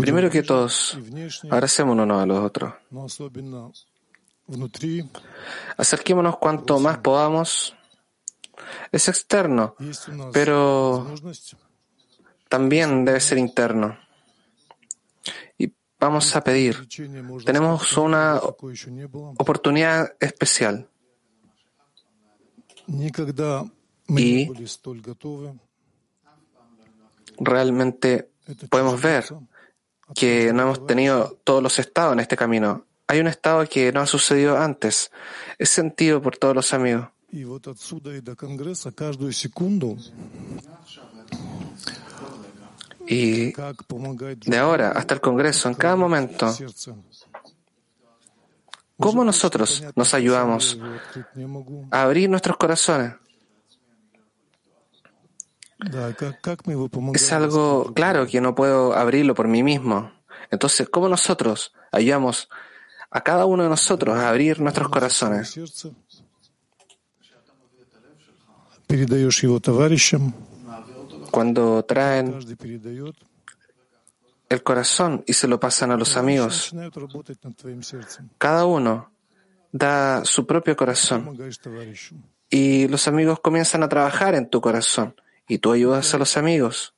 Primero 0.00 0.30
que 0.30 0.42
todos, 0.42 0.98
abracémonos 1.50 2.22
a 2.22 2.26
los 2.26 2.38
otros. 2.38 2.74
Acerquémonos 5.76 6.36
cuanto 6.38 6.78
más 6.78 6.98
podamos. 6.98 7.74
Es 8.92 9.08
externo, 9.08 9.74
pero 10.32 11.12
también 12.48 13.04
debe 13.04 13.20
ser 13.20 13.38
interno. 13.38 13.98
Y 15.58 15.72
vamos 15.98 16.36
a 16.36 16.44
pedir. 16.44 16.86
Tenemos 17.44 17.96
una 17.96 18.40
oportunidad 19.38 20.14
especial. 20.20 20.88
Y 24.08 24.48
realmente 27.38 28.30
podemos 28.68 29.00
ver 29.00 29.24
que 30.14 30.52
no 30.52 30.62
hemos 30.62 30.86
tenido 30.86 31.38
todos 31.44 31.62
los 31.62 31.78
estados 31.78 32.12
en 32.12 32.20
este 32.20 32.36
camino. 32.36 32.84
Hay 33.06 33.20
un 33.20 33.26
estado 33.26 33.66
que 33.66 33.92
no 33.92 34.00
ha 34.00 34.06
sucedido 34.06 34.58
antes. 34.58 35.10
Es 35.58 35.70
sentido 35.70 36.20
por 36.20 36.36
todos 36.36 36.54
los 36.54 36.72
amigos. 36.74 37.08
Y 43.06 43.52
de 43.52 44.58
ahora 44.58 44.90
hasta 44.92 45.14
el 45.14 45.20
Congreso, 45.20 45.68
en 45.68 45.74
cada 45.74 45.96
momento, 45.96 46.54
¿cómo 48.98 49.24
nosotros 49.24 49.82
nos 49.94 50.14
ayudamos 50.14 50.78
a 51.90 52.02
abrir 52.02 52.30
nuestros 52.30 52.56
corazones? 52.56 53.14
Es 57.14 57.32
algo 57.32 57.92
claro 57.94 58.26
que 58.26 58.40
no 58.40 58.54
puedo 58.54 58.94
abrirlo 58.94 59.34
por 59.34 59.48
mí 59.48 59.62
mismo. 59.62 60.12
Entonces, 60.50 60.88
¿cómo 60.88 61.08
nosotros 61.08 61.72
ayudamos 61.92 62.48
a 63.10 63.20
cada 63.22 63.44
uno 63.44 63.64
de 63.64 63.68
nosotros 63.68 64.16
a 64.16 64.28
abrir 64.28 64.60
nuestros 64.60 64.88
corazones? 64.88 65.58
Cuando 71.30 71.84
traen 71.84 72.38
el 74.48 74.62
corazón 74.62 75.24
y 75.26 75.32
se 75.32 75.48
lo 75.48 75.58
pasan 75.58 75.90
a 75.90 75.96
los 75.96 76.16
amigos, 76.16 76.74
cada 78.38 78.66
uno 78.66 79.10
da 79.72 80.24
su 80.24 80.46
propio 80.46 80.76
corazón 80.76 81.36
y 82.50 82.86
los 82.88 83.08
amigos 83.08 83.40
comienzan 83.40 83.82
a 83.82 83.88
trabajar 83.88 84.34
en 84.34 84.48
tu 84.48 84.60
corazón 84.60 85.14
y 85.48 85.58
tú 85.58 85.72
ayudas 85.72 86.14
a 86.14 86.18
los 86.18 86.36
amigos. 86.36 86.94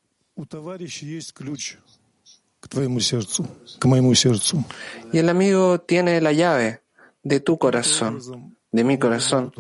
Y 5.13 5.19
el 5.19 5.29
amigo 5.29 5.81
tiene 5.81 6.21
la 6.21 6.33
llave 6.33 6.83
de 7.23 7.41
tu 7.41 7.59
corazón, 7.59 8.21
de 8.71 8.85
mi 8.85 8.99
corazón. 8.99 9.53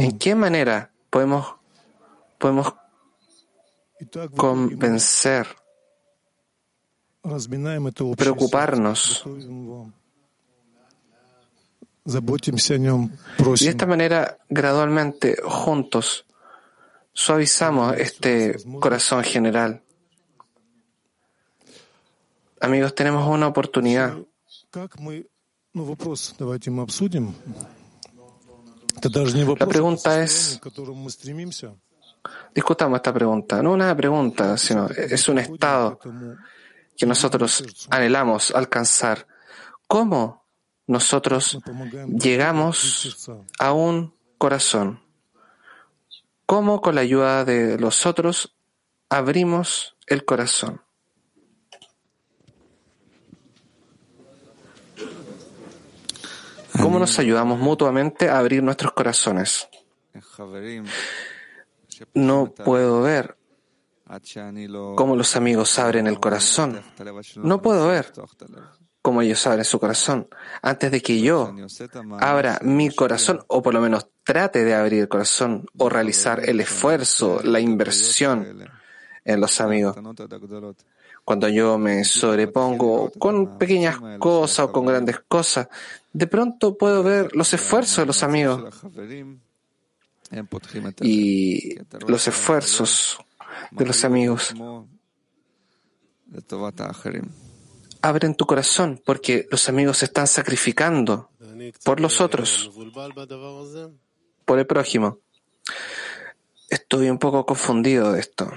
¿En 0.00 0.18
qué 0.18 0.34
manera 0.34 0.90
podemos, 1.10 1.54
podemos 2.44 2.74
convencer, 4.36 5.46
preocuparnos. 8.16 9.24
Y 13.56 13.64
de 13.64 13.70
esta 13.70 13.86
manera, 13.86 14.36
gradualmente, 14.50 15.38
juntos, 15.42 16.26
suavizamos 17.14 17.96
este 17.96 18.56
corazón 18.78 19.24
general. 19.24 19.82
Amigos, 22.60 22.94
tenemos 22.94 23.26
una 23.26 23.46
oportunidad. 23.46 24.18
La 29.58 29.66
pregunta 29.66 30.22
es, 30.22 30.60
discutamos 32.54 32.96
esta 32.96 33.12
pregunta, 33.12 33.62
no 33.62 33.72
una 33.72 33.96
pregunta, 33.96 34.56
sino 34.56 34.88
es 34.88 35.28
un 35.28 35.38
estado 35.38 35.98
que 36.96 37.06
nosotros 37.06 37.86
anhelamos 37.90 38.50
alcanzar. 38.54 39.26
¿Cómo 39.86 40.44
nosotros 40.86 41.58
llegamos 42.08 43.30
a 43.58 43.72
un 43.72 44.14
corazón. 44.38 45.02
¿Cómo 46.46 46.80
con 46.80 46.94
la 46.94 47.00
ayuda 47.00 47.44
de 47.44 47.78
los 47.78 48.04
otros 48.04 48.54
abrimos 49.08 49.96
el 50.06 50.24
corazón? 50.24 50.82
¿Cómo 56.80 56.98
nos 56.98 57.18
ayudamos 57.18 57.58
mutuamente 57.58 58.28
a 58.28 58.38
abrir 58.38 58.62
nuestros 58.62 58.92
corazones? 58.92 59.68
No 62.14 62.52
puedo 62.52 63.02
ver 63.02 63.36
cómo 64.96 65.16
los 65.16 65.36
amigos 65.36 65.78
abren 65.78 66.06
el 66.06 66.20
corazón. 66.20 66.80
No 67.36 67.62
puedo 67.62 67.88
ver 67.88 68.12
como 69.04 69.20
ellos 69.20 69.46
abren 69.46 69.66
su 69.66 69.78
corazón, 69.78 70.28
antes 70.62 70.90
de 70.90 71.02
que 71.02 71.20
yo 71.20 71.54
abra 72.20 72.58
mi 72.62 72.88
corazón, 72.88 73.44
o 73.48 73.62
por 73.62 73.74
lo 73.74 73.80
menos 73.82 74.06
trate 74.24 74.64
de 74.64 74.74
abrir 74.74 75.02
el 75.02 75.08
corazón, 75.08 75.66
o 75.76 75.90
realizar 75.90 76.48
el 76.48 76.60
esfuerzo, 76.60 77.40
la 77.44 77.60
inversión 77.60 78.64
en 79.22 79.40
los 79.42 79.60
amigos. 79.60 79.94
Cuando 81.22 81.48
yo 81.50 81.76
me 81.76 82.02
sobrepongo 82.04 83.12
con 83.18 83.58
pequeñas 83.58 83.98
cosas 84.18 84.66
o 84.66 84.72
con 84.72 84.86
grandes 84.86 85.20
cosas, 85.28 85.68
de 86.10 86.26
pronto 86.26 86.78
puedo 86.78 87.02
ver 87.02 87.36
los 87.36 87.52
esfuerzos 87.52 87.98
de 87.98 88.06
los 88.06 88.22
amigos 88.22 88.86
y 91.00 91.76
los 92.06 92.28
esfuerzos 92.28 93.18
de 93.70 93.86
los 93.86 94.04
amigos 94.04 94.54
abren 98.02 98.34
tu 98.34 98.46
corazón 98.46 99.00
porque 99.04 99.46
los 99.50 99.68
amigos 99.68 99.98
se 99.98 100.06
están 100.06 100.26
sacrificando 100.26 101.30
por 101.84 102.00
los 102.00 102.20
otros, 102.20 102.70
por 104.44 104.58
el 104.58 104.66
prójimo. 104.66 105.20
Estoy 106.68 107.08
un 107.08 107.18
poco 107.18 107.46
confundido 107.46 108.12
de 108.12 108.20
esto. 108.20 108.50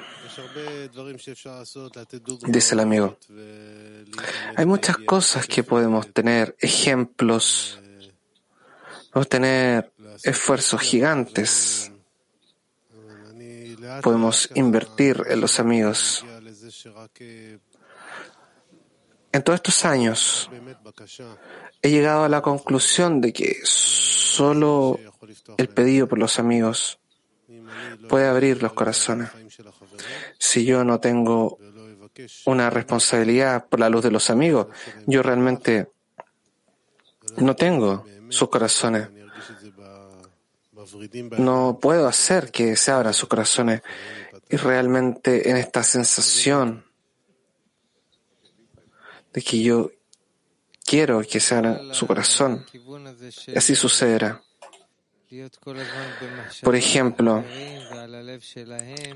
Dice 2.48 2.76
el 2.76 2.80
amigo, 2.80 3.18
hay 4.56 4.66
muchas 4.66 4.98
cosas 4.98 5.48
que 5.48 5.64
podemos 5.64 6.12
tener, 6.14 6.56
ejemplos, 6.60 7.80
podemos 9.18 9.30
tener 9.30 9.92
esfuerzos 10.24 10.80
gigantes, 10.80 11.92
podemos 14.04 14.48
invertir 14.54 15.24
en 15.28 15.42
los 15.42 15.60
amigos. 15.60 16.24
En 19.32 19.44
todos 19.44 19.58
estos 19.58 19.86
años 19.86 20.52
he 21.82 21.90
llegado 21.90 22.26
a 22.26 22.30
la 22.30 22.44
conclusión 22.44 23.20
de 23.20 23.34
que 23.34 23.56
solo 23.64 25.00
el 25.58 25.70
pedido 25.70 26.08
por 26.08 26.20
los 26.20 26.38
amigos 26.38 27.00
puede 28.08 28.28
abrir 28.28 28.62
los 28.62 28.74
corazones. 28.74 29.30
Si 30.38 30.64
yo 30.64 30.84
no 30.84 31.00
tengo 31.00 31.58
una 32.46 32.70
responsabilidad 32.70 33.66
por 33.68 33.80
la 33.80 33.90
luz 33.90 34.04
de 34.04 34.12
los 34.12 34.30
amigos, 34.30 34.68
yo 35.08 35.24
realmente 35.24 35.90
no 37.38 37.56
tengo 37.56 38.06
sus 38.30 38.50
corazones. 38.50 39.10
No 41.38 41.80
puedo 41.82 42.08
hacer 42.08 42.52
que 42.52 42.76
se 42.76 42.92
abran 42.92 43.14
sus 43.14 43.28
corazones. 43.28 43.82
Y 44.50 44.56
realmente 44.56 45.50
en 45.50 45.58
esta 45.58 45.84
sensación 45.84 46.86
de 49.34 49.42
que 49.42 49.62
yo 49.62 49.92
quiero 50.86 51.22
que 51.22 51.40
se 51.40 51.56
abra 51.56 51.94
su 51.94 52.08
corazón, 52.08 52.66
así 53.56 53.76
sucederá. 53.76 54.42
Por 56.64 56.76
ejemplo, 56.76 57.44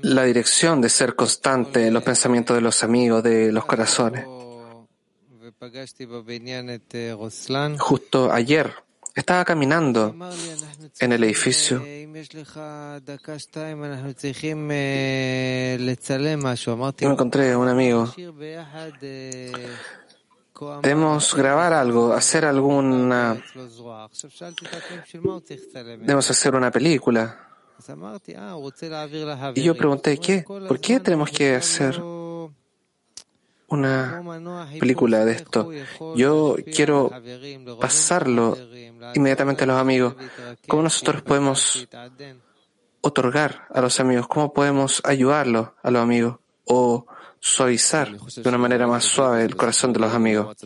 la 0.02 0.24
dirección 0.24 0.82
de 0.82 0.90
ser 0.90 1.16
constante 1.16 1.86
en 1.86 1.94
los 1.94 2.02
pensamientos 2.02 2.54
de 2.54 2.60
los 2.60 2.84
amigos, 2.84 3.22
de 3.22 3.50
los 3.50 3.64
corazones. 3.64 4.26
Justo 7.78 8.30
ayer 8.30 8.74
estaba 9.14 9.44
caminando 9.44 10.14
en 11.00 11.12
el 11.12 11.24
edificio 11.24 11.78
y 11.86 12.06
me 17.06 17.12
encontré 17.12 17.56
un 17.56 17.68
amigo 17.68 18.12
Debemos 20.82 21.34
grabar 21.34 21.72
algo, 21.72 22.12
hacer 22.12 22.44
alguna. 22.44 23.42
Debemos 25.98 26.30
hacer 26.30 26.54
una 26.54 26.70
película. 26.70 27.48
Y 29.54 29.62
yo 29.62 29.74
pregunté, 29.74 30.18
¿qué? 30.18 30.44
¿Por 30.44 30.80
qué 30.80 31.00
tenemos 31.00 31.30
que 31.30 31.56
hacer 31.56 32.00
una 33.72 34.22
película 34.78 35.24
de 35.24 35.32
esto? 35.32 35.70
Yo 36.16 36.56
quiero 36.72 37.10
pasarlo 37.80 38.56
inmediatamente 39.14 39.64
a 39.64 39.66
los 39.66 39.80
amigos. 39.80 40.14
¿Cómo 40.68 40.82
nosotros 40.84 41.22
podemos 41.22 41.86
otorgar 43.00 43.66
a 43.70 43.80
los 43.80 43.98
amigos? 44.00 44.28
¿Cómo 44.28 44.52
podemos 44.52 45.00
ayudarlos 45.04 45.70
a 45.82 45.90
los 45.90 46.02
amigos? 46.02 46.36
O 46.64 47.06
suavizar 47.40 48.16
de 48.16 48.48
una 48.48 48.58
manera 48.58 48.86
más 48.86 49.04
suave 49.04 49.44
el 49.44 49.56
corazón 49.56 49.92
de 49.92 49.98
los 49.98 50.12
amigos. 50.12 50.56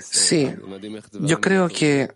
Sí, 0.00 0.52
yo 1.20 1.40
creo 1.40 1.68
que 1.68 2.10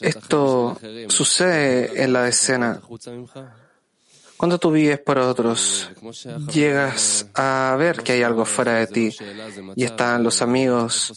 esto 0.00 0.78
sucede 1.08 2.02
en 2.02 2.12
la 2.12 2.28
escena. 2.28 2.80
Cuando 4.42 4.58
tú 4.58 4.72
vives 4.72 4.98
por 4.98 5.18
otros, 5.18 5.88
llegas 6.52 7.28
a 7.32 7.76
ver 7.78 8.02
que 8.02 8.10
hay 8.10 8.24
algo 8.24 8.44
fuera 8.44 8.72
de 8.74 8.88
ti. 8.88 9.14
Y 9.76 9.84
están 9.84 10.24
los 10.24 10.42
amigos 10.42 11.12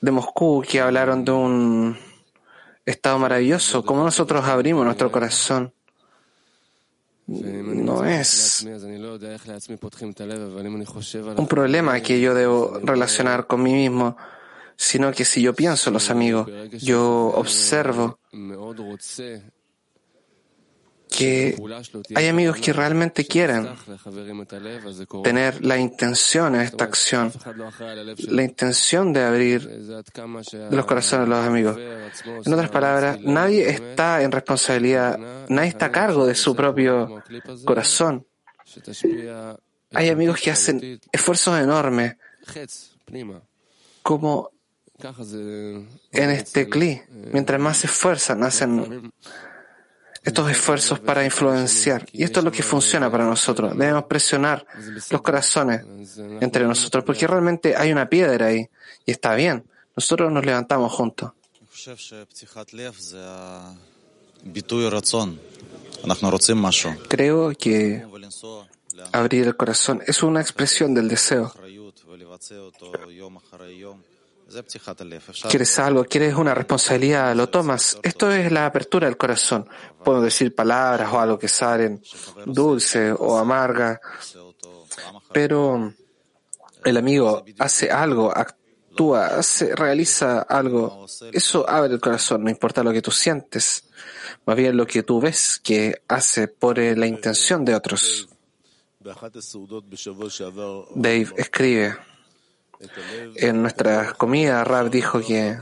de 0.00 0.10
Moscú 0.10 0.64
que 0.68 0.80
hablaron 0.80 1.24
de 1.24 1.30
un 1.30 1.96
estado 2.84 3.20
maravilloso, 3.20 3.84
como 3.84 4.02
nosotros 4.02 4.44
abrimos 4.44 4.84
nuestro 4.84 5.12
corazón. 5.12 5.72
No 7.28 8.04
es 8.04 8.66
un 11.36 11.46
problema 11.46 12.00
que 12.00 12.20
yo 12.20 12.34
debo 12.34 12.80
relacionar 12.82 13.46
con 13.46 13.62
mí 13.62 13.72
mismo, 13.72 14.16
sino 14.74 15.12
que 15.12 15.24
si 15.24 15.40
yo 15.40 15.54
pienso 15.54 15.90
en 15.90 15.94
los 15.94 16.10
amigos, 16.10 16.48
yo 16.80 17.28
observo 17.36 18.18
que 21.16 21.56
hay 22.14 22.28
amigos 22.28 22.58
que 22.58 22.72
realmente 22.72 23.26
quieren 23.26 23.68
tener 25.22 25.64
la 25.64 25.76
intención 25.76 26.54
en 26.54 26.62
esta 26.62 26.84
acción, 26.84 27.32
la 28.28 28.42
intención 28.42 29.12
de 29.12 29.22
abrir 29.22 29.68
los 30.70 30.86
corazones 30.86 31.26
de 31.26 31.30
los 31.30 31.46
amigos. 31.46 31.78
En 32.44 32.52
otras 32.52 32.70
palabras, 32.70 33.20
nadie 33.20 33.68
está 33.68 34.22
en 34.22 34.32
responsabilidad, 34.32 35.18
nadie 35.48 35.68
está 35.68 35.86
a 35.86 35.92
cargo 35.92 36.26
de 36.26 36.34
su 36.34 36.56
propio 36.56 37.22
corazón. 37.64 38.26
Hay 39.92 40.08
amigos 40.08 40.40
que 40.40 40.50
hacen 40.50 41.00
esfuerzos 41.12 41.60
enormes, 41.60 42.16
como 44.02 44.50
en 46.12 46.30
este 46.30 46.68
cli. 46.68 47.02
Mientras 47.32 47.60
más 47.60 47.78
se 47.78 47.86
esfuerzan, 47.88 48.42
hacen 48.42 49.12
estos 50.22 50.50
esfuerzos 50.50 51.00
para 51.00 51.24
influenciar. 51.24 52.06
Y 52.12 52.22
esto 52.22 52.40
es 52.40 52.44
lo 52.44 52.52
que 52.52 52.62
funciona 52.62 53.10
para 53.10 53.24
nosotros. 53.24 53.76
Debemos 53.76 54.04
presionar 54.04 54.64
los 55.10 55.20
corazones 55.20 55.84
entre 56.40 56.64
nosotros, 56.66 57.04
porque 57.04 57.26
realmente 57.26 57.76
hay 57.76 57.90
una 57.90 58.08
piedra 58.08 58.46
ahí 58.46 58.68
y 59.04 59.10
está 59.10 59.34
bien. 59.34 59.64
Nosotros 59.96 60.30
nos 60.30 60.44
levantamos 60.44 60.92
juntos. 60.92 61.32
Creo 67.08 67.52
que 67.58 68.04
abrir 69.12 69.46
el 69.46 69.56
corazón 69.56 70.02
es 70.06 70.22
una 70.22 70.40
expresión 70.40 70.94
del 70.94 71.08
deseo. 71.08 71.52
Quieres 75.48 75.78
algo, 75.78 76.04
quieres 76.04 76.34
una 76.34 76.54
responsabilidad, 76.54 77.34
lo 77.34 77.48
tomas. 77.48 77.98
Esto 78.02 78.30
es 78.30 78.52
la 78.52 78.66
apertura 78.66 79.06
del 79.06 79.16
corazón. 79.16 79.68
Puedo 80.04 80.20
decir 80.20 80.54
palabras 80.54 81.12
o 81.12 81.18
algo 81.18 81.38
que 81.38 81.48
salen 81.48 82.02
dulce 82.46 83.12
o 83.12 83.38
amarga, 83.38 84.00
pero 85.32 85.94
el 86.84 86.96
amigo 86.96 87.44
hace 87.58 87.90
algo, 87.90 88.36
actúa, 88.36 89.40
realiza 89.74 90.40
algo. 90.42 91.06
Eso 91.32 91.68
abre 91.68 91.94
el 91.94 92.00
corazón, 92.00 92.44
no 92.44 92.50
importa 92.50 92.82
lo 92.82 92.92
que 92.92 93.02
tú 93.02 93.10
sientes, 93.10 93.84
más 94.44 94.56
bien 94.56 94.76
lo 94.76 94.86
que 94.86 95.02
tú 95.02 95.20
ves 95.20 95.60
que 95.62 96.02
hace 96.08 96.48
por 96.48 96.78
la 96.78 97.06
intención 97.06 97.64
de 97.64 97.74
otros. 97.74 98.28
Dave 100.94 101.28
escribe. 101.36 102.11
En 103.36 103.62
nuestra 103.62 104.12
comida, 104.14 104.64
Rab 104.64 104.90
dijo 104.90 105.20
que 105.20 105.58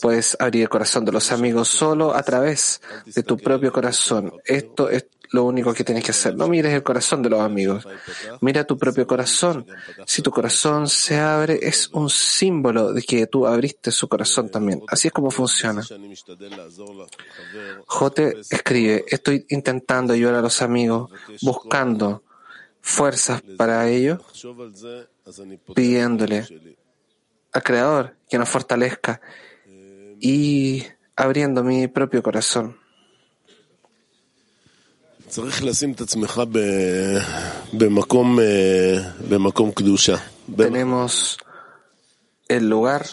puedes 0.00 0.36
abrir 0.40 0.62
el 0.62 0.68
corazón 0.68 1.04
de 1.04 1.12
los 1.12 1.32
amigos 1.32 1.68
solo 1.68 2.14
a 2.14 2.22
través 2.22 2.80
de 3.06 3.22
tu 3.22 3.36
propio 3.36 3.72
corazón. 3.72 4.32
Esto 4.44 4.88
es 4.88 5.06
lo 5.30 5.44
único 5.44 5.74
que 5.74 5.84
tienes 5.84 6.04
que 6.04 6.10
hacer. 6.10 6.34
No 6.34 6.48
mires 6.48 6.72
el 6.72 6.82
corazón 6.82 7.22
de 7.22 7.30
los 7.30 7.40
amigos. 7.40 7.86
Mira 8.40 8.64
tu 8.64 8.78
propio 8.78 9.06
corazón. 9.06 9.66
Si 10.06 10.22
tu 10.22 10.30
corazón 10.30 10.88
se 10.88 11.18
abre, 11.18 11.58
es 11.62 11.88
un 11.88 12.08
símbolo 12.08 12.92
de 12.92 13.02
que 13.02 13.26
tú 13.26 13.46
abriste 13.46 13.90
su 13.90 14.08
corazón 14.08 14.50
también. 14.50 14.82
Así 14.88 15.08
es 15.08 15.12
como 15.12 15.30
funciona. 15.30 15.82
Jote 17.86 18.36
escribe, 18.50 19.04
estoy 19.08 19.44
intentando 19.50 20.14
ayudar 20.14 20.36
a 20.36 20.42
los 20.42 20.62
amigos, 20.62 21.10
buscando 21.42 22.22
fuerzas 22.80 23.42
para 23.56 23.88
ello 23.88 24.18
pidiéndole 25.74 26.46
al 27.52 27.62
Creador 27.62 28.16
que 28.28 28.38
nos 28.38 28.48
fortalezca 28.48 29.20
y 30.20 30.84
abriendo 31.16 31.62
mi 31.62 31.88
propio 31.88 32.22
corazón. 32.22 32.76
Tenemos 40.56 41.38
el 42.48 42.68
lugar 42.68 43.06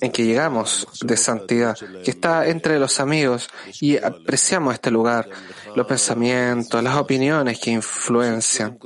en 0.00 0.10
que 0.10 0.24
llegamos 0.24 0.88
de 1.00 1.16
santidad, 1.16 1.76
que 2.04 2.10
está 2.10 2.48
entre 2.48 2.78
los 2.78 2.98
amigos 2.98 3.48
y 3.80 3.96
apreciamos 3.96 4.74
este 4.74 4.90
lugar, 4.90 5.28
los 5.76 5.86
pensamientos, 5.86 6.82
las 6.82 6.96
opiniones 6.96 7.60
que 7.60 7.70
influencian 7.70 8.78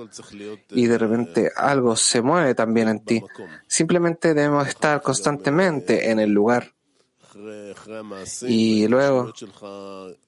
y 0.70 0.86
de 0.86 0.98
repente 0.98 1.50
algo 1.56 1.96
se 1.96 2.20
mueve 2.20 2.54
también 2.54 2.88
en 2.88 3.04
ti. 3.04 3.22
Simplemente 3.66 4.34
debemos 4.34 4.68
estar 4.68 5.00
constantemente 5.00 6.10
en 6.10 6.20
el 6.20 6.30
lugar. 6.30 6.74
Y 8.42 8.86
luego, 8.88 9.32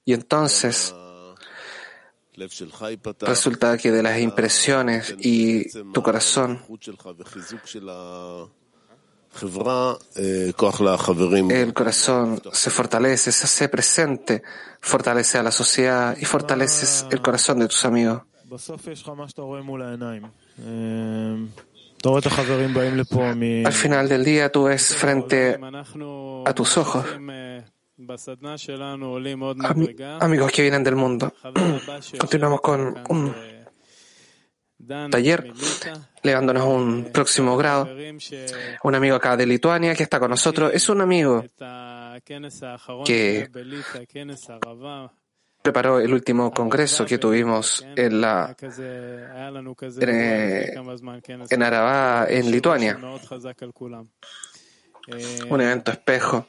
y 0.03 0.13
entonces, 0.13 0.93
resulta 3.21 3.77
que 3.77 3.91
de 3.91 4.03
las 4.03 4.19
impresiones 4.19 5.15
y 5.19 5.69
tu 5.93 6.01
corazón, 6.01 6.61
el 11.49 11.73
corazón 11.73 12.41
se 12.51 12.69
fortalece, 12.69 13.31
se 13.31 13.45
hace 13.45 13.69
presente, 13.69 14.43
fortalece 14.79 15.37
a 15.37 15.43
la 15.43 15.51
sociedad 15.51 16.15
y 16.19 16.25
fortaleces 16.25 17.05
el 17.11 17.21
corazón 17.21 17.59
de 17.59 17.67
tus 17.67 17.85
amigos. 17.85 18.21
Al 23.65 23.73
final 23.73 24.09
del 24.09 24.23
día 24.23 24.51
tú 24.51 24.63
ves 24.65 24.95
frente 24.95 25.59
a 26.45 26.53
tus 26.53 26.77
ojos 26.77 27.05
amigos 30.19 30.51
que 30.51 30.61
vienen 30.61 30.83
del 30.83 30.95
mundo. 30.95 31.33
Continuamos 32.19 32.61
con 32.61 32.95
un 33.09 33.54
taller, 35.09 35.51
elevándonos 36.23 36.63
a 36.63 36.65
un 36.65 37.11
próximo 37.11 37.57
grado. 37.57 37.89
Un 38.83 38.95
amigo 38.95 39.15
acá 39.15 39.37
de 39.37 39.45
Lituania 39.45 39.95
que 39.95 40.03
está 40.03 40.19
con 40.19 40.29
nosotros 40.29 40.71
es 40.73 40.87
un 40.89 41.01
amigo 41.01 41.43
que 43.05 43.49
preparó 45.65 45.99
el 45.99 46.13
último 46.13 46.51
congreso 46.51 47.05
que 47.05 47.17
tuvimos 47.17 47.83
en 47.95 48.21
la 48.21 48.55
en, 51.49 51.63
Arabá, 51.63 52.27
en 52.29 52.51
Lituania. 52.51 52.99
Un 55.49 55.61
evento 55.61 55.91
espejo 55.91 56.47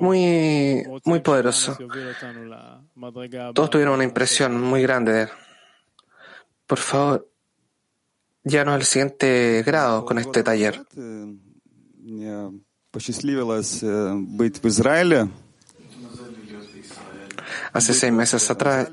muy, 0.00 0.82
muy 1.04 1.20
poderoso. 1.20 1.76
Todos 3.54 3.70
tuvieron 3.70 3.94
una 3.94 4.04
impresión 4.04 4.60
muy 4.60 4.82
grande 4.82 5.12
de 5.12 5.22
él. 5.22 5.28
Por 6.70 6.78
favor, 6.78 7.28
ya 8.44 8.64
no 8.64 8.72
al 8.74 8.84
siguiente 8.84 9.64
grado 9.66 10.04
con 10.04 10.20
este 10.20 10.44
taller. 10.44 10.86
Hace 17.72 17.92
seis 17.92 18.12
meses 18.12 18.48
atrás 18.48 18.88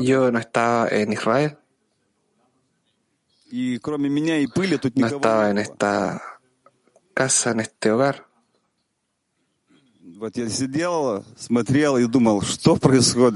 yo 0.00 0.30
no 0.30 0.38
estaba 0.38 0.88
en 0.88 1.12
Israel. 1.14 1.56
No 4.94 5.06
estaba 5.06 5.48
en 5.48 5.56
esta 5.56 6.22
casa, 7.14 7.52
en 7.52 7.60
este 7.60 7.90
hogar. 7.90 8.28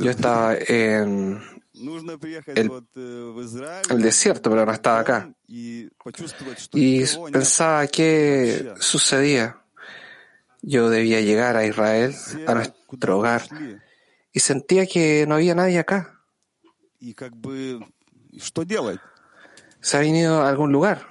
Yo 0.05 0.11
estaba 0.11 0.55
en 0.57 1.58
el, 3.91 4.03
desierto, 4.03 4.51
pero 4.51 4.67
no 4.67 4.73
estaba 4.73 5.01
acá. 5.01 5.33
Y 6.75 7.05
pensaba 7.33 7.87
qué 7.87 8.73
sucedía. 8.81 9.63
Yo 10.63 10.91
debía 10.91 11.21
llegar 11.21 11.57
a 11.57 11.65
Israel, 11.67 12.15
a 12.47 12.55
nuestro 12.55 13.19
hogar, 13.19 13.43
y 14.33 14.41
sentía 14.41 14.87
que 14.87 15.25
no 15.27 15.37
había 15.37 15.55
nadie 15.55 15.79
acá. 15.79 16.21
¿Se 19.81 19.97
ha 19.97 20.01
venido 20.01 20.43
a 20.43 20.49
algún 20.49 20.73
lugar? 20.73 21.07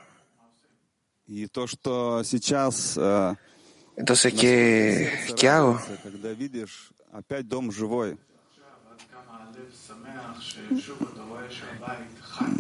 Entonces, 3.96 4.34
¿qué, 4.34 5.12
¿qué 5.36 5.50
hago? 5.50 5.80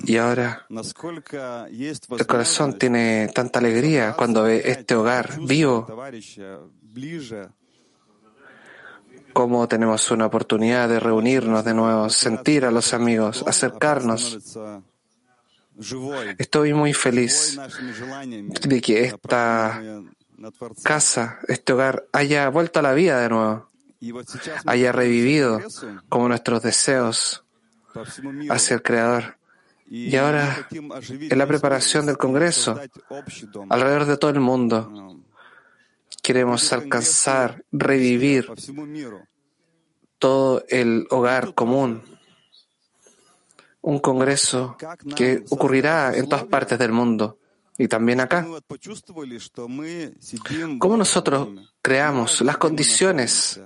Y 0.03 0.17
ahora 0.17 0.65
el 0.69 2.27
corazón 2.27 2.77
tiene 2.77 3.29
tanta 3.33 3.59
alegría 3.59 4.13
cuando 4.13 4.43
ve 4.43 4.61
este 4.65 4.95
hogar 4.95 5.39
vivo, 5.41 5.85
como 9.33 9.67
tenemos 9.67 10.09
una 10.11 10.25
oportunidad 10.25 10.89
de 10.89 10.99
reunirnos 10.99 11.63
de 11.63 11.73
nuevo, 11.73 12.09
sentir 12.09 12.65
a 12.65 12.71
los 12.71 12.93
amigos, 12.93 13.43
acercarnos. 13.45 14.39
Estoy 16.37 16.73
muy 16.73 16.93
feliz 16.93 17.59
de 18.67 18.81
que 18.81 19.03
esta 19.03 19.81
casa, 20.83 21.39
este 21.47 21.73
hogar, 21.73 22.07
haya 22.13 22.49
vuelto 22.49 22.79
a 22.79 22.81
la 22.81 22.93
vida 22.93 23.19
de 23.19 23.29
nuevo, 23.29 23.69
haya 24.65 24.91
revivido 24.91 25.61
como 26.09 26.29
nuestros 26.29 26.63
deseos 26.63 27.43
hacia 28.49 28.73
el 28.75 28.81
Creador. 28.81 29.37
Y 29.89 30.15
ahora, 30.17 30.67
en 30.71 31.37
la 31.37 31.47
preparación 31.47 32.05
del 32.05 32.17
Congreso, 32.17 32.79
alrededor 33.69 34.05
de 34.05 34.17
todo 34.17 34.31
el 34.31 34.41
mundo, 34.41 35.17
queremos 36.21 36.73
alcanzar, 36.73 37.63
revivir 37.71 38.51
todo 40.19 40.63
el 40.67 41.07
hogar 41.09 41.53
común. 41.53 42.03
Un 43.81 43.99
Congreso 43.99 44.75
que 45.15 45.45
ocurrirá 45.49 46.13
en 46.13 46.27
todas 46.27 46.43
partes 46.45 46.77
del 46.77 46.91
mundo 46.91 47.37
y 47.77 47.87
también 47.87 48.19
acá. 48.19 48.45
¿Cómo 50.79 50.97
nosotros 50.97 51.49
creamos 51.81 52.41
las 52.41 52.57
condiciones 52.57 53.61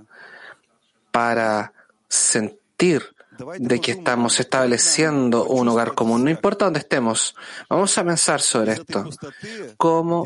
para 1.12 1.74
sentir 2.08 3.15
de 3.58 3.82
que 3.82 3.91
estamos 3.91 4.39
estableciendo 4.39 5.45
un 5.45 5.67
hogar 5.67 5.93
común, 5.93 6.23
no 6.23 6.30
importa 6.30 6.65
dónde 6.65 6.80
estemos. 6.80 7.36
Vamos 7.69 7.97
a 7.97 8.04
pensar 8.04 8.41
sobre 8.41 8.73
esto. 8.73 9.06
¿Cómo 9.77 10.25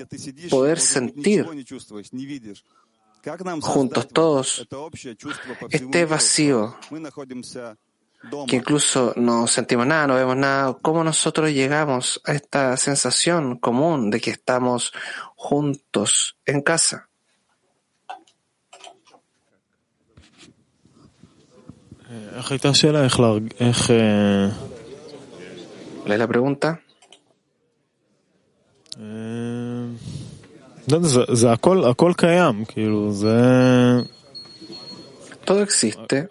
poder 0.49 0.80
sentir 0.80 1.45
juntos 3.62 4.08
todos 4.10 4.67
este 5.71 6.06
vacío 6.06 6.78
que 8.47 8.56
incluso 8.56 9.13
no 9.15 9.47
sentimos 9.47 9.86
nada, 9.86 10.08
no 10.08 10.15
vemos 10.15 10.36
nada, 10.36 10.73
cómo 10.82 11.04
nosotros 11.04 11.51
llegamos 11.51 12.21
a 12.25 12.34
esta 12.34 12.75
sensación 12.78 13.58
común 13.58 14.10
de 14.10 14.19
que 14.19 14.32
estamos 14.32 14.93
juntos 15.36 16.38
en 16.45 16.62
casa. 16.62 17.10
¿Cuál 26.04 26.20
la 26.20 26.28
pregunta? 26.28 26.82
Todo 35.44 35.62
existe. 35.62 36.30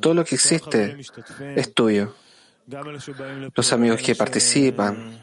Todo 0.00 0.14
lo 0.14 0.24
que 0.24 0.34
existe 0.34 0.96
es 1.56 1.74
tuyo. 1.74 2.14
Los 3.54 3.72
amigos 3.72 4.02
que 4.02 4.14
participan, 4.14 5.18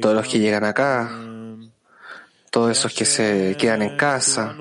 todos 0.00 0.14
los 0.16 0.28
que 0.28 0.38
llegan 0.38 0.64
acá, 0.64 1.10
todos 2.50 2.72
esos 2.72 2.92
que 2.92 3.04
se 3.04 3.56
quedan 3.58 3.82
en 3.82 3.96
casa, 3.96 4.56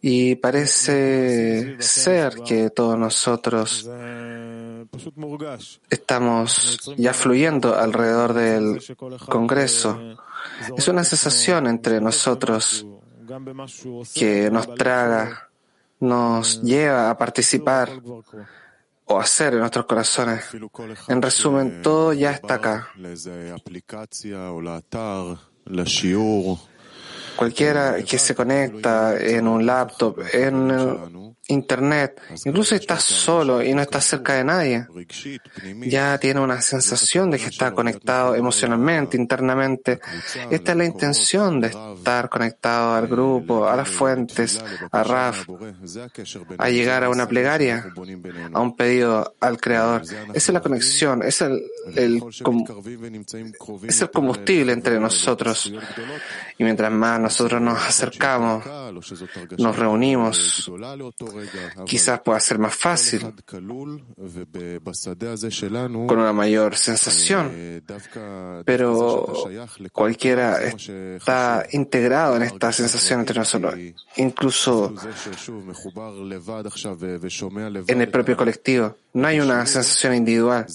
y 0.00 0.36
parece 0.36 1.76
ser 1.80 2.36
que 2.46 2.70
todos 2.70 2.98
nosotros 2.98 3.88
estamos 5.90 6.94
ya 6.96 7.12
fluyendo 7.12 7.74
alrededor 7.74 8.32
del 8.32 8.80
Congreso. 9.28 10.16
Es 10.76 10.88
una 10.88 11.04
sensación 11.04 11.66
entre 11.66 12.00
nosotros 12.00 12.86
que 14.14 14.50
nos 14.50 14.74
traga, 14.74 15.50
nos 16.00 16.62
lleva 16.62 17.10
a 17.10 17.18
participar 17.18 18.00
o 19.04 19.18
hacer 19.18 19.54
en 19.54 19.60
nuestros 19.60 19.86
corazones. 19.86 20.44
En 21.08 21.20
resumen, 21.20 21.82
todo 21.82 22.12
ya 22.12 22.30
está 22.32 22.54
acá. 22.54 22.88
Cualquiera 27.38 28.02
que 28.02 28.18
se 28.18 28.34
conecta 28.34 29.16
en 29.16 29.46
un 29.46 29.64
laptop, 29.64 30.22
en 30.32 31.36
Internet, 31.48 32.20
incluso 32.44 32.70
si 32.70 32.80
estás 32.80 33.02
solo 33.02 33.62
y 33.62 33.72
no 33.72 33.80
estás 33.82 34.04
cerca 34.04 34.34
de 34.34 34.44
nadie, 34.44 34.86
ya 35.80 36.18
tiene 36.18 36.40
una 36.40 36.60
sensación 36.60 37.30
de 37.30 37.38
que 37.38 37.46
está 37.46 37.72
conectado 37.72 38.34
emocionalmente, 38.34 39.16
internamente. 39.16 39.98
Esta 40.50 40.72
es 40.72 40.78
la 40.78 40.84
intención 40.84 41.60
de 41.60 41.68
estar 41.68 42.28
conectado 42.28 42.94
al 42.94 43.08
grupo, 43.08 43.66
a 43.66 43.76
las 43.76 43.88
fuentes, 43.88 44.62
a 44.92 45.02
Raf, 45.02 45.48
a 46.58 46.68
llegar 46.68 47.04
a 47.04 47.10
una 47.10 47.26
plegaria, 47.26 47.92
a 48.52 48.60
un 48.60 48.76
pedido 48.76 49.34
al 49.40 49.58
Creador. 49.58 50.02
Esa 50.02 50.28
es 50.34 50.48
la 50.50 50.60
conexión, 50.60 51.22
es 51.22 51.40
el, 51.40 51.62
el, 51.96 52.22
es 53.84 54.02
el 54.02 54.10
combustible 54.10 54.72
entre 54.72 55.00
nosotros. 55.00 55.72
Y 56.58 56.64
mientras 56.64 56.92
más 56.92 57.18
nosotros 57.18 57.60
nos 57.60 57.82
acercamos, 57.82 58.64
nos 59.56 59.76
reunimos, 59.76 60.70
quizás 61.86 62.20
pueda 62.20 62.40
ser 62.40 62.58
más 62.58 62.74
fácil, 62.74 63.32
con 66.06 66.18
una 66.18 66.32
mayor 66.32 66.76
sensación, 66.76 67.82
pero 68.64 69.32
cualquiera 69.92 70.62
está 70.62 71.66
integrado 71.72 72.36
en 72.36 72.42
esta 72.42 72.72
sensación 72.72 73.20
entre 73.20 73.38
nosotros, 73.38 73.74
incluso 74.16 74.94
en 77.86 78.00
el 78.00 78.08
propio 78.08 78.36
colectivo. 78.36 78.96
No 79.14 79.26
hay 79.26 79.40
una 79.40 79.64
sensación 79.66 80.14
individual. 80.14 80.66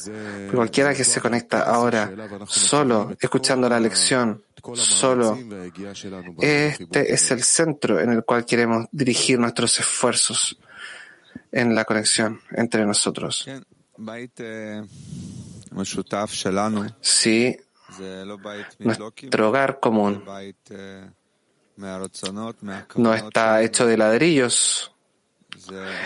cualquiera 0.51 0.93
que 0.93 1.03
se 1.03 1.21
conecta 1.21 1.63
ahora 1.63 2.11
solo, 2.47 3.15
escuchando 3.19 3.69
la 3.69 3.79
lección, 3.79 4.43
solo, 4.73 5.37
este 6.39 7.13
es 7.13 7.31
el 7.31 7.43
centro 7.43 7.99
en 7.99 8.11
el 8.11 8.23
cual 8.23 8.45
queremos 8.45 8.87
dirigir 8.91 9.39
nuestros 9.39 9.79
esfuerzos 9.79 10.57
en 11.51 11.75
la 11.75 11.85
conexión 11.85 12.41
entre 12.51 12.85
nosotros. 12.85 13.47
Sí, 17.01 17.55
nuestro 18.79 19.49
hogar 19.49 19.79
común 19.79 20.23
no 22.95 23.13
está 23.13 23.61
hecho 23.61 23.85
de 23.85 23.97
ladrillos, 23.97 24.92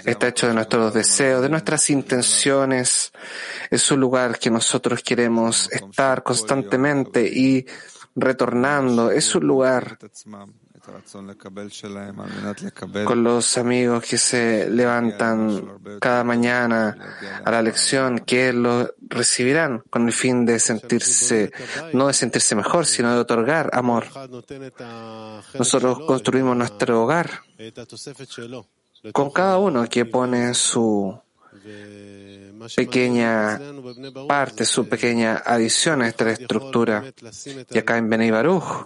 está 0.05 0.27
hecho 0.27 0.47
de 0.47 0.53
nuestros 0.53 0.93
deseos, 0.93 1.41
de 1.41 1.49
nuestras 1.49 1.89
intenciones. 1.89 3.11
Es 3.69 3.91
un 3.91 3.99
lugar 3.99 4.39
que 4.39 4.49
nosotros 4.49 5.01
queremos 5.03 5.71
estar 5.71 6.23
constantemente 6.23 7.27
y 7.27 7.65
retornando. 8.15 9.11
Es 9.11 9.35
un 9.35 9.47
lugar 9.47 9.97
con 13.03 13.23
los 13.23 13.57
amigos 13.57 14.03
que 14.03 14.17
se 14.17 14.69
levantan 14.69 15.79
cada 15.99 16.23
mañana 16.23 16.97
a 17.43 17.51
la 17.51 17.61
lección, 17.61 18.19
que 18.19 18.53
lo 18.53 18.93
recibirán 19.01 19.83
con 19.89 20.07
el 20.07 20.13
fin 20.13 20.45
de 20.45 20.59
sentirse, 20.59 21.51
no 21.93 22.07
de 22.07 22.13
sentirse 22.13 22.55
mejor, 22.55 22.85
sino 22.85 23.13
de 23.13 23.19
otorgar 23.19 23.69
amor. 23.73 24.05
Nosotros 25.57 25.99
construimos 26.07 26.55
nuestro 26.55 27.03
hogar 27.03 27.41
con 29.11 29.31
cada 29.31 29.57
uno 29.57 29.87
que 29.87 30.05
pone 30.05 30.53
su 30.53 31.19
pequeña 32.75 33.59
parte, 34.27 34.65
su 34.65 34.87
pequeña 34.87 35.41
adición 35.45 36.01
a 36.01 36.07
esta 36.07 36.29
estructura. 36.31 37.03
Y 37.69 37.77
acá 37.77 37.97
en 37.97 38.09
Benei 38.09 38.31
Baruch, 38.31 38.85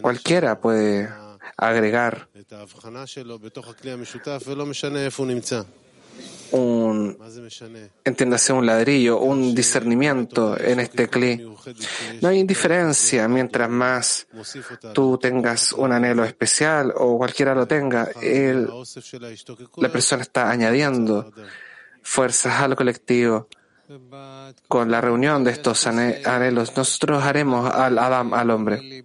cualquiera 0.00 0.60
puede 0.60 1.08
agregar 1.56 2.28
un, 6.52 7.18
entiéndase, 8.04 8.52
un 8.52 8.66
ladrillo, 8.66 9.18
un 9.20 9.54
discernimiento 9.54 10.58
en 10.58 10.80
este 10.80 11.08
cli. 11.08 11.48
No 12.20 12.28
hay 12.28 12.38
indiferencia 12.38 13.28
mientras 13.28 13.68
más 13.68 14.26
tú 14.92 15.18
tengas 15.18 15.72
un 15.72 15.92
anhelo 15.92 16.24
especial 16.24 16.92
o 16.96 17.18
cualquiera 17.18 17.54
lo 17.54 17.66
tenga, 17.66 18.08
la 19.76 19.88
persona 19.92 20.22
está 20.22 20.50
añadiendo 20.50 21.32
fuerzas 22.02 22.60
a 22.60 22.68
lo 22.68 22.76
colectivo. 22.76 23.48
Con 24.68 24.90
la 24.90 25.00
reunión 25.00 25.44
de 25.44 25.50
estos 25.50 25.86
anhelos, 25.86 26.76
nosotros 26.76 27.22
haremos 27.22 27.70
al 27.70 27.98
Adam, 27.98 28.32
al 28.32 28.50
hombre. 28.50 29.04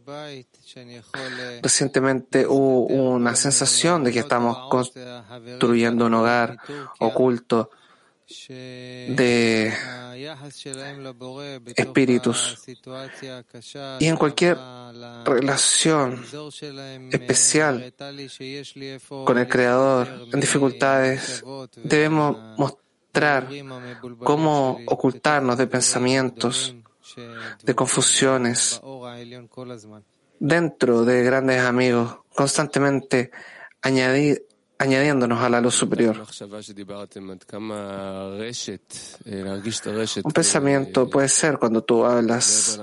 Recientemente 1.61 2.45
hubo 2.45 2.85
una 2.85 3.35
sensación 3.35 4.03
de 4.03 4.11
que 4.11 4.19
estamos 4.19 4.69
construyendo 4.69 6.05
un 6.05 6.13
hogar 6.15 6.57
oculto 6.99 7.69
de 8.49 9.73
espíritus. 11.75 12.63
Y 13.99 14.05
en 14.05 14.17
cualquier 14.17 14.57
relación 15.25 16.23
especial 17.11 17.93
con 19.25 19.37
el 19.37 19.47
Creador, 19.47 20.07
en 20.33 20.39
dificultades, 20.39 21.43
debemos 21.83 22.37
mostrar 22.57 23.47
cómo 24.23 24.79
ocultarnos 24.85 25.57
de 25.57 25.67
pensamientos, 25.67 26.75
de 27.63 27.75
confusiones, 27.75 28.81
dentro 30.39 31.05
de 31.05 31.23
grandes 31.23 31.61
amigos, 31.61 32.17
constantemente 32.35 33.31
añadir 33.81 34.43
añadiéndonos 34.79 35.41
a 35.41 35.49
la 35.49 35.59
luz 35.59 35.75
superior. 35.75 36.23
Un 40.23 40.31
pensamiento 40.31 41.09
puede 41.09 41.29
ser 41.29 41.57
cuando 41.57 41.83
tú 41.83 42.05
hablas 42.05 42.79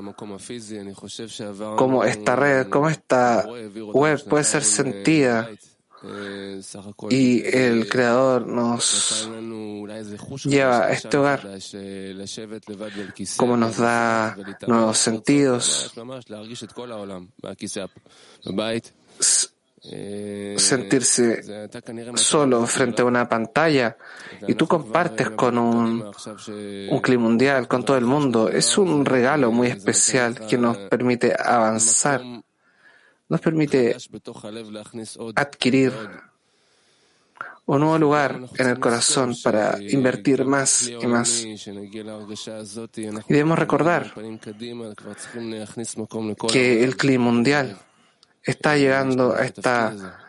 como 1.77 2.05
esta 2.05 2.37
red, 2.37 2.69
como 2.69 2.88
esta 2.88 3.47
web 3.93 4.25
puede 4.29 4.45
ser 4.45 4.64
sentida 4.64 5.49
y 7.11 7.43
el 7.47 7.88
Creador 7.88 8.47
nos 8.47 9.29
lleva 10.45 10.87
a 10.87 10.93
este 10.93 11.17
hogar, 11.17 11.49
como 13.37 13.57
nos 13.57 13.77
da 13.77 14.37
nuevos 14.67 14.99
sentidos 14.99 15.93
sentirse 20.57 21.69
solo 22.14 22.67
frente 22.67 23.03
a 23.03 23.05
una 23.05 23.29
pantalla 23.29 23.97
y 24.47 24.55
tú 24.55 24.67
compartes 24.67 25.31
con 25.31 25.59
un, 25.59 26.11
un 26.90 27.01
clima 27.01 27.23
mundial, 27.25 27.69
con 27.69 27.85
todo 27.85 27.99
el 27.99 28.07
mundo. 28.07 28.49
Es 28.49 28.79
un 28.79 29.05
regalo 29.05 29.53
muy 29.53 29.69
especial 29.69 30.47
que 30.47 30.57
nos 30.57 30.77
permite 30.79 31.35
avanzar, 31.38 32.23
nos 33.29 33.41
permite 33.41 33.97
adquirir 35.35 35.93
un 37.67 37.81
nuevo 37.81 37.99
lugar 37.99 38.41
en 38.59 38.69
el 38.69 38.79
corazón 38.79 39.35
para 39.43 39.79
invertir 39.81 40.45
más 40.45 40.89
y 40.89 41.07
más. 41.07 41.45
Y 41.45 41.57
debemos 43.29 43.59
recordar 43.59 44.13
que 46.49 46.85
el 46.85 46.97
clima 46.97 47.25
mundial 47.25 47.79
está 48.43 48.77
llegando 48.77 49.35
a 49.35 49.45
esta 49.45 50.21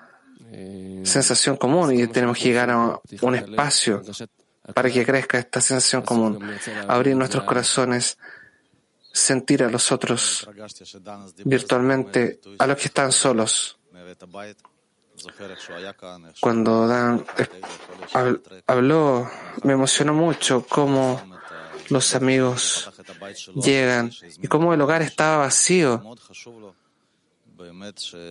sensación 1.04 1.58
común 1.58 1.94
y 2.00 2.08
tenemos 2.08 2.38
que 2.38 2.46
llegar 2.46 2.70
a 2.70 3.00
un 3.22 3.36
espacio 3.36 4.02
para 4.74 4.90
que 4.90 5.06
crezca 5.06 5.38
esta 5.38 5.62
sensación 5.62 6.02
común, 6.02 6.40
abrir 6.88 7.16
nuestros 7.16 7.44
corazones, 7.44 8.18
sentir 9.16 9.64
a 9.64 9.70
los 9.70 9.92
otros 9.94 10.48
virtualmente, 11.46 12.42
a 12.60 12.68
los 12.68 12.78
que 12.78 12.88
están 12.88 13.12
solos. 13.14 13.80
Cuando 16.42 16.88
Dan 16.88 17.26
habló, 18.68 19.32
me 19.64 19.74
emocionó 19.74 20.14
mucho 20.14 20.66
cómo 20.68 21.22
los 21.90 22.14
amigos 22.14 22.92
llegan 23.56 24.12
y 24.42 24.48
cómo 24.48 24.74
el 24.74 24.82
hogar 24.82 25.02
estaba 25.02 25.38
vacío 25.38 26.04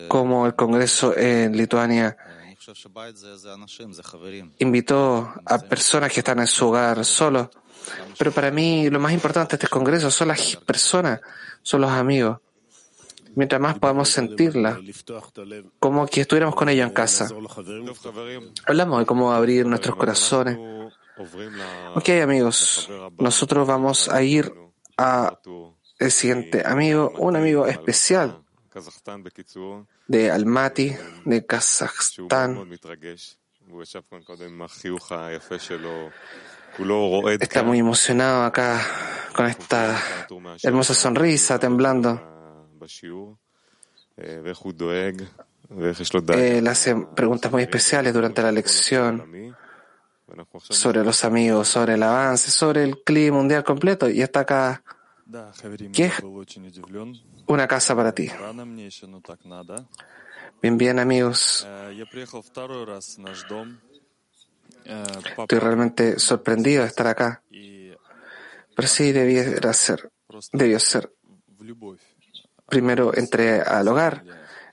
como 0.07 0.45
el 0.45 0.55
Congreso 0.55 1.17
en 1.17 1.57
Lituania 1.57 2.15
invitó 4.59 5.33
a 5.45 5.59
personas 5.59 6.11
que 6.11 6.19
están 6.19 6.39
en 6.39 6.47
su 6.47 6.67
hogar 6.67 7.03
solo. 7.05 7.51
Pero 8.17 8.31
para 8.31 8.51
mí 8.51 8.89
lo 8.89 8.99
más 8.99 9.13
importante 9.13 9.57
de 9.57 9.63
este 9.63 9.67
Congreso 9.67 10.09
son 10.09 10.29
las 10.29 10.55
personas, 10.57 11.21
son 11.61 11.81
los 11.81 11.91
amigos. 11.91 12.39
Mientras 13.35 13.59
más 13.59 13.77
podamos 13.77 14.09
sentirla, 14.09 14.79
como 15.79 16.07
que 16.07 16.21
estuviéramos 16.21 16.55
con 16.55 16.69
ellos 16.69 16.87
en 16.87 16.93
casa. 16.93 17.27
Hablamos 18.65 18.99
de 18.99 19.05
cómo 19.05 19.33
abrir 19.33 19.65
nuestros 19.65 19.95
corazones. 19.97 20.57
Ok, 21.95 22.09
amigos, 22.23 22.89
nosotros 23.19 23.67
vamos 23.67 24.09
a 24.09 24.23
ir 24.23 24.51
a 24.97 25.37
el 25.99 26.11
siguiente 26.11 26.63
amigo, 26.65 27.13
un 27.17 27.35
amigo 27.35 27.67
especial 27.67 28.44
de 30.07 30.31
Almaty, 30.31 30.95
de 31.25 31.45
Kazajstán. 31.45 32.69
Está 37.39 37.63
muy 37.63 37.79
emocionado 37.79 38.43
acá 38.43 38.81
con 39.33 39.45
esta 39.45 39.97
hermosa 40.61 40.93
sonrisa, 40.93 41.57
temblando. 41.57 42.21
Él 46.35 46.67
hace 46.67 46.95
preguntas 47.15 47.51
muy 47.51 47.63
especiales 47.63 48.13
durante 48.13 48.41
la 48.41 48.51
lección 48.51 49.55
sobre 50.69 51.03
los 51.03 51.23
amigos, 51.23 51.67
sobre 51.67 51.93
el 51.93 52.03
avance, 52.03 52.51
sobre 52.51 52.83
el 52.83 53.03
clima 53.03 53.37
mundial 53.37 53.63
completo 53.63 54.09
y 54.09 54.21
está 54.21 54.41
acá. 54.41 54.83
¿Qué 55.93 56.05
es 56.05 56.13
una 57.47 57.67
casa 57.67 57.95
para 57.95 58.13
ti? 58.13 58.29
Bien, 60.61 60.77
bien, 60.77 60.99
amigos. 60.99 61.67
Estoy 65.37 65.59
realmente 65.59 66.19
sorprendido 66.19 66.83
de 66.83 66.87
estar 66.89 67.07
acá. 67.07 67.41
Pero 68.75 68.87
sí 68.87 69.11
debiera 69.11 69.73
ser, 69.73 70.11
debió 70.51 70.79
ser. 70.79 71.11
Primero 72.67 73.15
entré 73.15 73.61
al 73.61 73.87
hogar, 73.87 74.23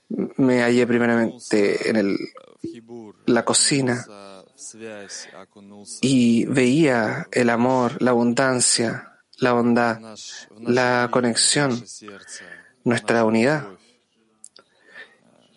me 0.09 0.61
hallé 0.61 0.85
primeramente 0.85 1.89
en 1.89 1.95
el, 1.95 2.17
la 3.25 3.45
cocina 3.45 4.05
y 6.01 6.45
veía 6.45 7.27
el 7.31 7.49
amor, 7.49 8.01
la 8.01 8.11
abundancia, 8.11 9.12
la 9.43 9.53
bondad, 9.53 9.99
la 10.59 11.09
conexión, 11.11 11.83
nuestra 12.83 13.25
unidad 13.25 13.67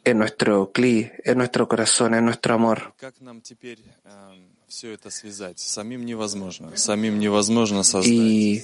en 0.05 0.19
nuestro 0.19 0.71
cli, 0.73 1.11
en 1.25 1.39
nuestro 1.39 1.67
corazón, 1.67 2.15
en 2.15 2.25
nuestro 2.25 2.55
amor. 2.55 2.95
Y 8.05 8.63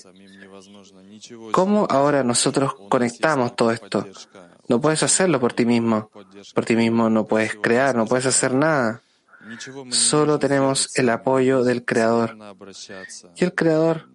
cómo 1.51 1.87
ahora 1.91 2.23
nosotros 2.23 2.75
conectamos 2.89 3.57
todo 3.57 3.71
esto. 3.73 4.07
No 4.69 4.81
puedes 4.81 5.03
hacerlo 5.03 5.41
por 5.41 5.53
ti 5.53 5.65
mismo. 5.65 6.11
Por 6.55 6.65
ti 6.65 6.77
mismo 6.77 7.11
no 7.11 7.27
puedes 7.27 7.57
crear, 7.57 7.95
no 7.97 8.07
puedes 8.07 8.27
hacer 8.27 8.55
nada. 8.55 9.03
Solo 9.91 10.39
tenemos 10.39 10.97
el 10.97 11.09
apoyo 11.09 11.65
del 11.65 11.85
Creador. 11.85 12.37
Y 13.37 13.45
el 13.45 13.55
Creador 13.55 14.09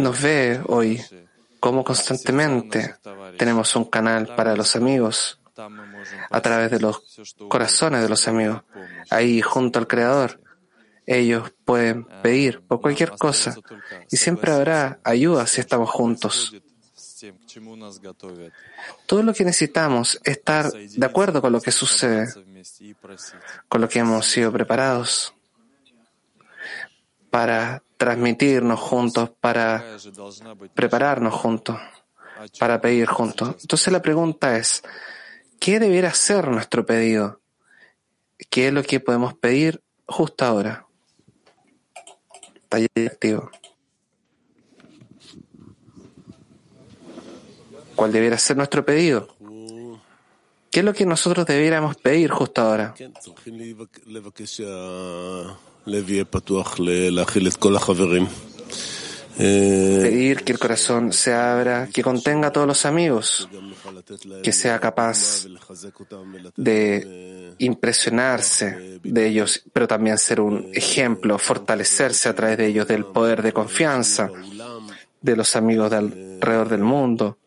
nos 0.00 0.22
ve 0.22 0.60
hoy. 0.66 1.00
Como 1.58 1.82
constantemente 1.82 2.96
tenemos 3.38 3.74
un 3.76 3.86
canal 3.86 4.34
para 4.36 4.54
los 4.54 4.76
amigos 4.76 5.40
a 6.30 6.40
través 6.42 6.70
de 6.70 6.80
los 6.80 7.02
corazones 7.48 8.02
de 8.02 8.08
los 8.08 8.28
amigos. 8.28 8.62
Ahí 9.08 9.40
junto 9.40 9.78
al 9.78 9.86
Creador, 9.86 10.40
ellos 11.06 11.50
pueden 11.64 12.04
pedir 12.22 12.60
por 12.60 12.82
cualquier 12.82 13.12
cosa. 13.12 13.56
y 14.10 14.16
siempre 14.18 14.52
habrá 14.52 15.00
ayuda 15.02 15.46
si 15.46 15.60
estamos 15.62 15.88
juntos. 15.90 16.54
Todo 19.06 19.22
lo 19.22 19.32
que 19.32 19.44
necesitamos 19.44 20.20
es 20.24 20.36
estar 20.36 20.70
de 20.70 21.06
acuerdo 21.06 21.40
con 21.40 21.52
lo 21.52 21.60
que 21.62 21.72
sucede, 21.72 22.28
con 23.68 23.80
lo 23.80 23.88
que 23.88 24.00
hemos 24.00 24.26
sido 24.26 24.52
preparados 24.52 25.33
para 27.34 27.82
transmitirnos 27.96 28.78
juntos, 28.78 29.28
para 29.40 29.84
prepararnos 30.72 31.34
juntos, 31.34 31.76
para 32.60 32.80
pedir 32.80 33.08
juntos. 33.08 33.56
Entonces 33.60 33.92
la 33.92 34.00
pregunta 34.00 34.56
es, 34.56 34.84
¿qué 35.58 35.80
debiera 35.80 36.14
ser 36.14 36.46
nuestro 36.46 36.86
pedido? 36.86 37.40
¿Qué 38.50 38.68
es 38.68 38.72
lo 38.72 38.84
que 38.84 39.00
podemos 39.00 39.34
pedir 39.34 39.82
justo 40.06 40.44
ahora? 40.44 40.86
Taller 42.68 42.88
activo. 43.04 43.50
¿Cuál 47.96 48.12
debiera 48.12 48.38
ser 48.38 48.56
nuestro 48.58 48.86
pedido? 48.86 49.34
¿Qué 50.70 50.78
es 50.78 50.86
lo 50.86 50.94
que 50.94 51.04
nosotros 51.04 51.44
debiéramos 51.46 51.96
pedir 51.96 52.30
justo 52.30 52.60
ahora? 52.60 52.94
Pedir 59.36 60.44
que 60.44 60.52
el 60.52 60.58
corazón 60.58 61.12
se 61.12 61.32
abra, 61.32 61.88
que 61.92 62.02
contenga 62.02 62.48
a 62.48 62.52
todos 62.52 62.68
los 62.68 62.86
amigos, 62.86 63.48
que 64.44 64.52
sea 64.52 64.78
capaz 64.78 65.46
de 66.56 67.54
impresionarse 67.58 69.00
de 69.02 69.26
ellos, 69.26 69.64
pero 69.72 69.88
también 69.88 70.18
ser 70.18 70.40
un 70.40 70.70
ejemplo, 70.72 71.36
fortalecerse 71.38 72.28
a 72.28 72.34
través 72.34 72.58
de 72.58 72.66
ellos 72.66 72.86
del 72.86 73.06
poder 73.06 73.42
de 73.42 73.52
confianza 73.52 74.30
de 75.24 75.36
los 75.36 75.56
amigos 75.56 75.90
de 75.90 75.96
alrededor 75.96 76.68
del 76.68 76.82
mundo, 76.82 77.38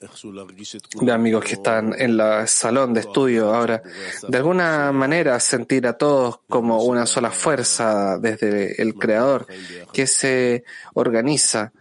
de 1.00 1.12
amigos 1.12 1.46
que 1.46 1.54
están 1.54 1.94
en 1.96 2.20
el 2.20 2.48
salón 2.48 2.92
de 2.92 3.02
estudio 3.02 3.54
ahora, 3.54 3.84
de 4.28 4.38
alguna 4.38 4.92
manera 4.92 5.40
sentir 5.40 5.86
a 5.86 5.94
todos 5.94 6.40
como 6.50 6.82
una 6.82 7.06
sola 7.06 7.30
fuerza 7.30 8.18
desde 8.18 8.82
el 8.82 8.96
Creador 8.96 9.46
que 9.94 10.08
se 10.08 10.64
organiza 10.96 11.72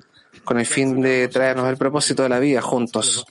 con 0.45 0.59
el 0.59 0.67
fin 0.67 1.01
de 1.01 1.29
traernos 1.29 1.67
el 1.71 1.79
propósito 1.79 2.25
de 2.25 2.29
la 2.29 2.41
vida 2.41 2.61
juntos. 2.61 3.25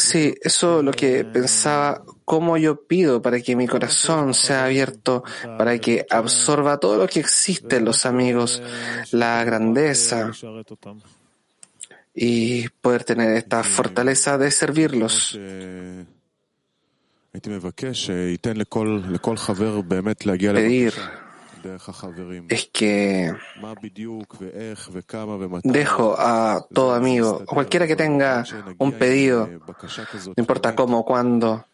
Sí, 0.00 0.34
eso 0.40 0.78
es 0.78 0.84
lo 0.84 0.92
que 0.92 1.24
pensaba, 1.24 2.02
cómo 2.24 2.56
yo 2.56 2.86
pido 2.86 3.20
para 3.20 3.40
que 3.40 3.54
mi 3.54 3.66
corazón 3.66 4.34
sea 4.34 4.64
abierto, 4.64 5.22
para 5.58 5.78
que 5.78 6.06
absorba 6.08 6.78
todo 6.78 6.96
lo 6.96 7.06
que 7.06 7.20
existe 7.20 7.76
en 7.76 7.84
los 7.84 8.06
amigos, 8.06 8.62
la 9.10 9.44
grandeza 9.44 10.32
y 12.14 12.68
poder 12.68 13.04
tener 13.04 13.36
esta 13.36 13.62
fortaleza 13.62 14.38
de 14.38 14.50
servirlos. 14.50 15.38
Pedir 20.62 20.94
es 22.48 22.70
que 22.72 23.34
dejo 25.62 26.16
a 26.18 26.66
todo 26.72 26.94
amigo, 26.94 27.44
cualquiera 27.46 27.86
que 27.86 27.96
tenga 27.96 28.44
un 28.78 28.92
pedido, 28.92 29.48
no 29.48 30.34
importa 30.36 30.74
cómo, 30.74 31.04
cuándo, 31.04 31.66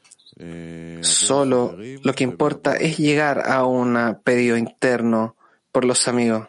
solo 1.01 1.77
lo 2.03 2.13
que 2.15 2.25
importa 2.25 2.77
es 2.77 2.99
llegar 2.99 3.49
a 3.49 3.65
un 3.65 4.19
pedido 4.23 4.57
interno 4.57 5.37
por 5.73 5.85
los 5.85 6.09
amigos 6.09 6.49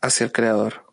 hacia 0.00 0.24
el 0.24 0.32
Creador. 0.32 0.84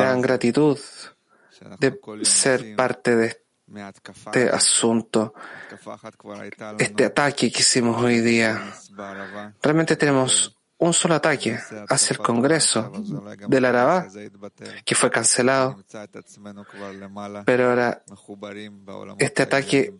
Gran 0.00 0.20
gratitud 0.20 0.78
de 1.78 2.00
ser 2.24 2.74
parte 2.76 3.16
de 3.16 3.41
este 3.74 4.48
asunto, 4.50 5.34
este 6.78 7.04
ataque 7.04 7.50
que 7.50 7.60
hicimos 7.60 8.02
hoy 8.02 8.20
día. 8.20 8.60
Realmente 9.62 9.96
tenemos 9.96 10.56
un 10.78 10.92
solo 10.92 11.14
ataque 11.14 11.58
hacia 11.88 12.14
el 12.14 12.18
Congreso 12.18 12.92
del 13.46 13.64
Arabá, 13.64 14.08
que 14.84 14.94
fue 14.94 15.10
cancelado. 15.10 15.82
Pero 17.44 17.70
ahora 17.70 18.02
este 19.18 19.42
ataque 19.42 19.94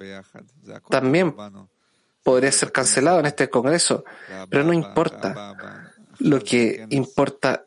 también 0.91 1.35
podría 2.23 2.53
ser 2.53 2.73
cancelado 2.73 3.21
en 3.21 3.27
este 3.27 3.49
Congreso, 3.49 4.05
pero 4.51 4.65
no 4.65 4.73
importa. 4.73 5.57
Lo 6.19 6.41
que 6.41 6.87
importa 6.91 7.65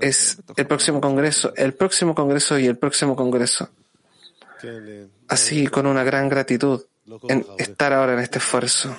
es 0.00 0.38
el 0.56 0.66
próximo 0.66 1.00
Congreso, 1.00 1.52
el 1.56 1.74
próximo 1.74 2.14
Congreso 2.14 2.58
y 2.58 2.66
el 2.66 2.78
próximo 2.78 3.16
Congreso 3.16 3.70
así 5.28 5.66
con 5.66 5.86
una 5.86 6.04
gran 6.04 6.28
gratitud 6.28 6.84
en 7.28 7.46
estar 7.58 7.92
ahora 7.92 8.14
en 8.14 8.20
este 8.20 8.38
esfuerzo. 8.38 8.96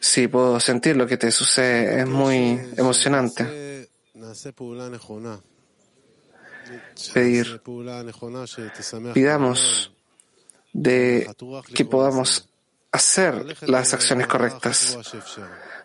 Sí, 0.00 0.28
puedo 0.28 0.60
sentir 0.60 0.96
lo 0.96 1.06
que 1.06 1.16
te 1.16 1.30
sucede, 1.30 2.00
es 2.00 2.06
muy 2.06 2.60
emocionante. 2.76 3.88
Pedir, 7.14 7.62
pidamos 9.14 9.92
de 10.72 11.34
que 11.74 11.84
podamos 11.84 12.48
hacer 12.92 13.56
las 13.68 13.94
acciones 13.94 14.26
correctas, 14.26 14.98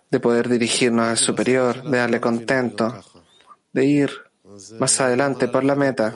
de 0.09 0.19
poder 0.19 0.49
dirigirnos 0.49 1.07
al 1.07 1.17
superior, 1.17 1.83
de 1.83 1.97
darle 1.97 2.19
contento, 2.19 3.01
de 3.71 3.85
ir 3.85 4.11
más 4.79 4.99
adelante 4.99 5.47
por 5.47 5.63
la 5.63 5.75
meta 5.75 6.13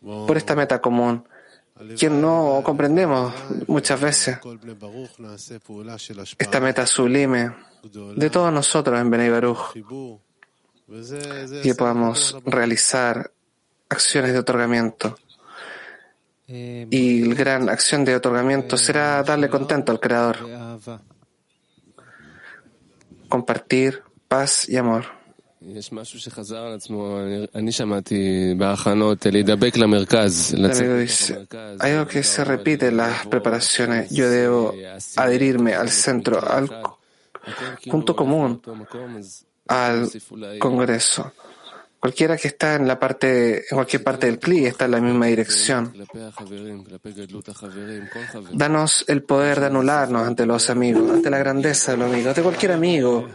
por 0.00 0.36
esta 0.36 0.54
meta 0.54 0.80
común, 0.80 1.24
que 1.98 2.10
no 2.10 2.60
comprendemos 2.64 3.34
muchas 3.66 4.00
veces. 4.00 4.38
Esta 6.38 6.60
meta 6.60 6.86
sublime 6.86 7.54
de 8.16 8.30
todos 8.30 8.52
nosotros 8.52 9.00
en 9.00 9.10
Benei 9.10 9.30
Baruch, 9.30 9.76
y 11.62 11.72
podamos 11.74 12.36
realizar 12.44 13.30
acciones 13.88 14.32
de 14.32 14.38
otorgamiento. 14.38 15.16
Y 16.46 17.24
la 17.26 17.34
gran 17.34 17.68
acción 17.68 18.04
de 18.04 18.16
otorgamiento 18.16 18.76
será 18.76 19.22
darle 19.22 19.48
contento 19.48 19.92
al 19.92 20.00
Creador, 20.00 20.38
compartir 23.28 24.02
paz 24.26 24.68
y 24.68 24.76
amor. 24.76 25.19
Hay 31.78 31.92
algo 31.92 32.06
que 32.06 32.22
se 32.22 32.44
repite 32.44 32.88
en 32.88 32.96
las 32.96 33.26
preparaciones. 33.26 34.10
Yo 34.10 34.28
debo 34.28 34.74
adherirme 35.16 35.74
al 35.74 35.90
centro, 35.90 36.40
al 36.46 36.68
punto 37.90 38.16
común, 38.16 38.60
al 39.66 40.10
Congreso. 40.58 41.32
Cualquiera 42.00 42.38
que 42.38 42.48
está 42.48 42.76
en 42.76 42.88
la 42.88 42.98
parte, 42.98 43.58
en 43.58 43.76
cualquier 43.76 44.02
parte 44.02 44.26
del 44.26 44.38
CLI 44.38 44.64
está 44.64 44.86
en 44.86 44.90
la 44.92 45.00
misma 45.02 45.26
dirección. 45.26 45.92
Danos 48.52 49.04
el 49.06 49.22
poder 49.22 49.60
de 49.60 49.66
anularnos 49.66 50.26
ante 50.26 50.46
los 50.46 50.70
amigos, 50.70 51.10
ante 51.10 51.28
la 51.28 51.36
grandeza 51.36 51.92
de 51.92 51.98
los 51.98 52.08
amigos, 52.08 52.28
ante 52.28 52.42
cualquier 52.42 52.72
amigo. 52.72 53.28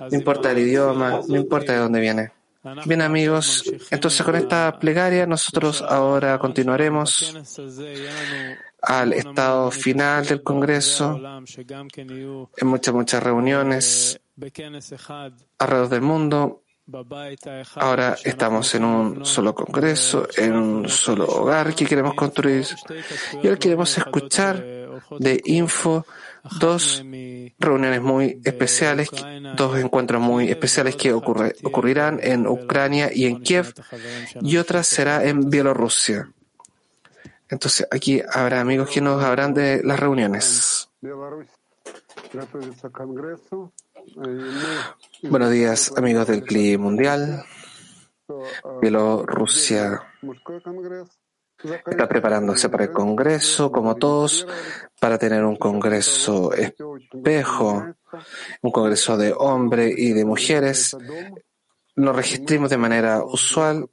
No 0.00 0.14
importa 0.14 0.50
el 0.50 0.58
idioma, 0.58 1.22
no 1.26 1.36
importa 1.36 1.72
de 1.72 1.78
dónde 1.78 2.00
viene. 2.00 2.32
Bien 2.84 3.00
amigos, 3.00 3.64
entonces 3.90 4.22
con 4.22 4.36
esta 4.36 4.78
plegaria 4.78 5.24
nosotros 5.24 5.80
ahora 5.80 6.38
continuaremos 6.38 7.34
al 8.82 9.14
estado 9.14 9.70
final 9.70 10.26
del 10.26 10.42
Congreso, 10.42 11.18
en 12.54 12.66
muchas, 12.66 12.92
muchas 12.92 13.22
reuniones 13.22 14.20
alrededor 15.58 15.88
del 15.88 16.02
mundo, 16.02 16.64
Ahora 17.76 18.16
estamos 18.24 18.74
en 18.74 18.84
un 18.84 19.24
solo 19.24 19.54
congreso, 19.54 20.26
en 20.36 20.54
un 20.54 20.88
solo 20.88 21.26
hogar 21.26 21.74
que 21.74 21.86
queremos 21.86 22.14
construir. 22.14 22.66
Y 23.42 23.46
ahora 23.46 23.58
queremos 23.58 23.96
escuchar 23.96 24.64
de 25.18 25.40
Info 25.44 26.04
dos 26.58 27.04
reuniones 27.58 28.00
muy 28.00 28.40
especiales, 28.44 29.10
dos 29.56 29.78
encuentros 29.78 30.20
muy 30.20 30.50
especiales 30.50 30.96
que 30.96 31.12
ocurrirán 31.12 32.18
en 32.22 32.46
Ucrania 32.46 33.10
y 33.12 33.26
en 33.26 33.40
Kiev, 33.40 33.74
y 34.40 34.56
otra 34.56 34.82
será 34.82 35.24
en 35.24 35.50
Bielorrusia. 35.50 36.32
Entonces, 37.48 37.86
aquí 37.90 38.22
habrá 38.32 38.60
amigos 38.60 38.90
que 38.90 39.00
nos 39.00 39.22
hablarán 39.22 39.54
de 39.54 39.82
las 39.82 39.98
reuniones. 39.98 40.88
Buenos 44.16 45.50
días, 45.50 45.92
amigos 45.96 46.26
del 46.26 46.42
CLI 46.42 46.78
Mundial. 46.78 47.44
Bielorrusia 48.80 50.02
está 51.86 52.08
preparándose 52.08 52.68
para 52.68 52.84
el 52.84 52.92
Congreso, 52.92 53.70
como 53.70 53.96
todos, 53.96 54.46
para 55.00 55.18
tener 55.18 55.44
un 55.44 55.56
Congreso 55.56 56.52
espejo, 56.52 57.84
un 58.62 58.70
Congreso 58.72 59.16
de 59.16 59.32
hombres 59.36 59.94
y 59.96 60.12
de 60.12 60.24
mujeres. 60.24 60.96
Nos 61.94 62.16
registramos 62.16 62.70
de 62.70 62.78
manera 62.78 63.22
usual. 63.24 63.88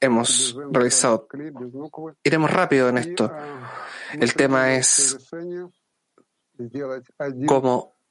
Hemos 0.00 0.56
realizado. 0.70 1.26
Iremos 2.22 2.50
rápido 2.50 2.88
en 2.88 2.98
esto. 2.98 3.32
El 4.12 4.34
tema 4.34 4.74
es 4.74 5.16
cómo 7.46 8.01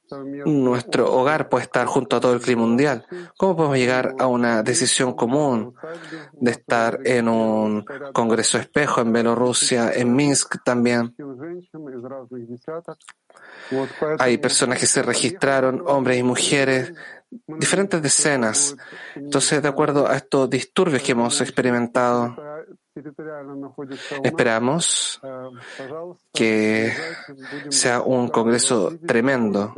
nuestro 0.45 1.11
hogar 1.13 1.49
puede 1.49 1.63
estar 1.63 1.85
junto 1.87 2.15
a 2.15 2.19
todo 2.19 2.33
el 2.33 2.41
clima 2.41 2.61
mundial. 2.61 3.05
¿Cómo 3.37 3.55
podemos 3.55 3.77
llegar 3.77 4.15
a 4.19 4.27
una 4.27 4.63
decisión 4.63 5.13
común 5.13 5.73
de 6.33 6.51
estar 6.51 6.99
en 7.05 7.27
un 7.27 7.85
congreso 8.13 8.57
espejo 8.57 9.01
en 9.01 9.13
Bielorrusia, 9.13 9.91
en 9.93 10.15
Minsk 10.15 10.63
también? 10.63 11.15
Hay 14.19 14.37
personas 14.37 14.79
que 14.79 14.87
se 14.87 15.01
registraron, 15.01 15.83
hombres 15.87 16.17
y 16.17 16.23
mujeres, 16.23 16.93
diferentes 17.47 18.01
decenas. 18.01 18.75
Entonces, 19.15 19.61
de 19.61 19.69
acuerdo 19.69 20.07
a 20.07 20.17
estos 20.17 20.49
disturbios 20.49 21.01
que 21.01 21.13
hemos 21.13 21.39
experimentado, 21.41 22.35
Esperamos 24.23 25.21
que 26.33 26.93
sea 27.69 28.01
un 28.01 28.27
congreso 28.27 28.97
tremendo. 29.07 29.73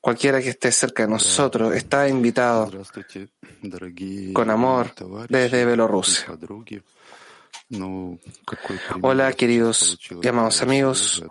Cualquiera 0.00 0.40
que 0.40 0.48
esté 0.48 0.72
cerca 0.72 1.02
de 1.02 1.10
nosotros 1.10 1.74
está 1.74 2.08
invitado 2.08 2.70
con 4.32 4.50
amor 4.50 4.94
desde 5.28 5.66
Bielorrusia. 5.66 6.38
Hola, 9.02 9.32
queridos 9.34 9.98
y 10.22 10.26
amados 10.26 10.62
amigos. 10.62 11.22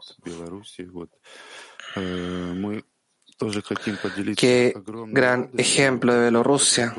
Qué 4.38 4.74
gran 5.08 5.50
ejemplo 5.58 6.14
de 6.14 6.22
Bielorrusia. 6.22 6.96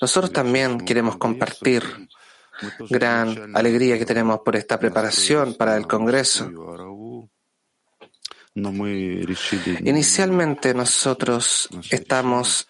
Nosotros 0.00 0.32
también 0.32 0.80
queremos 0.80 1.16
compartir 1.16 1.82
gran 2.90 3.56
alegría 3.56 3.98
que 3.98 4.06
tenemos 4.06 4.40
por 4.40 4.56
esta 4.56 4.78
preparación 4.78 5.54
para 5.54 5.76
el 5.76 5.86
Congreso. 5.86 6.50
Inicialmente 9.84 10.74
nosotros 10.74 11.68
estamos 11.90 12.68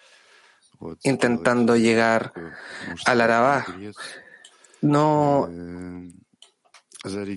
intentando 1.03 1.75
llegar 1.75 2.33
al 3.05 3.21
Arabá. 3.21 3.65
No 4.81 5.49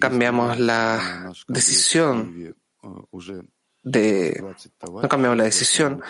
cambiamos 0.00 0.58
la 0.58 1.32
decisión 1.46 2.56
de 3.82 4.42
no 4.82 5.08
cambiamos 5.08 5.36
la 5.36 5.44
decisión 5.44 6.02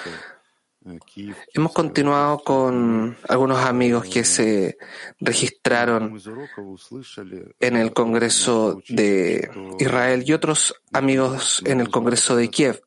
Hemos 1.54 1.72
continuado 1.72 2.38
con 2.38 3.16
algunos 3.28 3.58
amigos 3.64 4.06
que 4.06 4.24
se 4.24 4.78
registraron 5.20 6.18
en 7.60 7.76
el 7.76 7.92
Congreso 7.92 8.80
de 8.88 9.50
Israel 9.78 10.24
y 10.26 10.32
otros 10.32 10.74
amigos 10.92 11.62
en 11.64 11.80
el 11.80 11.90
Congreso 11.90 12.36
de 12.36 12.48
Kiev. 12.48 12.80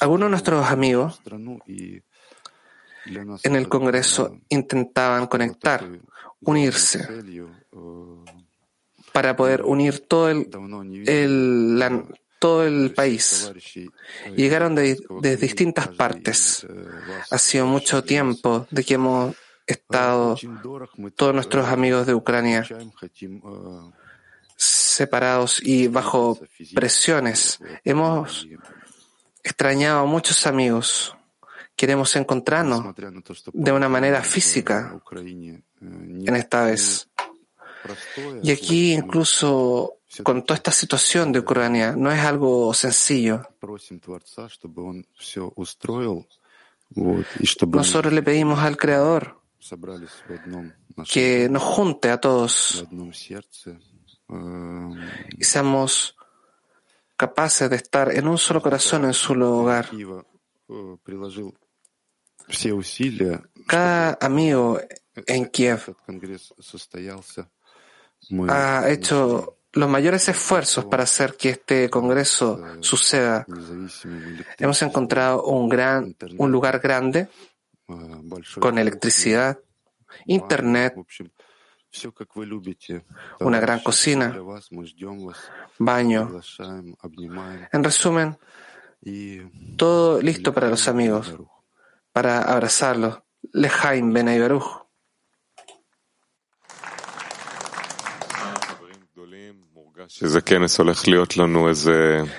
Algunos 0.00 0.26
de 0.26 0.30
nuestros 0.30 0.66
amigos 0.66 1.20
en 3.42 3.56
el 3.56 3.68
Congreso 3.68 4.38
intentaban 4.48 5.26
conectar, 5.26 5.88
unirse, 6.40 7.06
para 9.12 9.36
poder 9.36 9.62
unir 9.62 10.00
todo 10.06 10.30
el, 10.30 10.48
el, 11.06 11.82
todo 12.40 12.66
el 12.66 12.92
país. 12.92 13.52
Llegaron 14.34 14.74
de, 14.74 14.96
distintas 15.36 15.88
partes. 15.88 16.66
Ha 17.30 17.38
sido 17.38 17.66
mucho 17.66 18.02
tiempo 18.02 18.66
de 18.70 18.82
que 18.82 18.94
hemos 18.94 19.36
estado, 19.66 20.36
todos 21.14 21.34
nuestros 21.34 21.68
amigos 21.68 22.06
de 22.06 22.14
Ucrania, 22.14 22.66
separados 24.56 25.60
y 25.62 25.86
bajo 25.86 26.40
presiones. 26.74 27.60
Hemos 27.84 28.48
extrañado 29.44 30.00
a 30.00 30.06
muchos 30.06 30.46
amigos. 30.46 31.14
Queremos 31.76 32.16
encontrarnos 32.16 32.94
de 33.52 33.72
una 33.72 33.88
manera 33.88 34.22
física 34.22 34.98
en 35.12 36.36
esta 36.36 36.64
vez. 36.64 37.06
Y 38.42 38.50
aquí 38.50 38.94
incluso 38.94 39.99
con 40.22 40.44
toda 40.44 40.56
esta 40.56 40.72
situación 40.72 41.32
de 41.32 41.38
Ucrania 41.38 41.94
no 41.96 42.10
es 42.10 42.20
algo 42.20 42.74
sencillo. 42.74 43.48
Nosotros 47.70 48.12
le 48.12 48.22
pedimos 48.22 48.58
al 48.58 48.76
Creador 48.76 49.40
que 51.08 51.48
nos 51.48 51.62
junte 51.62 52.10
a 52.10 52.20
todos 52.20 52.84
y 55.38 55.44
seamos 55.44 56.16
capaces 57.16 57.70
de 57.70 57.76
estar 57.76 58.10
en 58.12 58.26
un 58.26 58.38
solo 58.38 58.60
corazón 58.60 59.04
en 59.04 59.14
su 59.14 59.34
hogar. 59.34 59.90
Cada 63.66 64.18
amigo 64.20 64.80
en 65.14 65.46
Kiev 65.46 65.94
ha 68.48 68.88
hecho 68.88 69.59
los 69.72 69.88
mayores 69.88 70.28
esfuerzos 70.28 70.84
para 70.84 71.04
hacer 71.04 71.36
que 71.36 71.50
este 71.50 71.88
Congreso 71.88 72.60
suceda. 72.80 73.46
Hemos 74.58 74.82
encontrado 74.82 75.44
un, 75.44 75.68
gran, 75.68 76.16
un 76.38 76.50
lugar 76.50 76.80
grande 76.80 77.28
con 78.58 78.78
electricidad, 78.78 79.58
internet, 80.26 80.94
una 83.40 83.60
gran 83.60 83.80
cocina, 83.80 84.36
baño. 85.78 86.40
En 87.72 87.84
resumen, 87.84 88.38
todo 89.76 90.20
listo 90.20 90.52
para 90.52 90.68
los 90.68 90.88
amigos. 90.88 91.34
para 92.12 92.42
abrazarlo. 92.42 93.24
Lejaim 93.52 94.12
Ben 94.12 94.26
Baruch. 94.26 94.89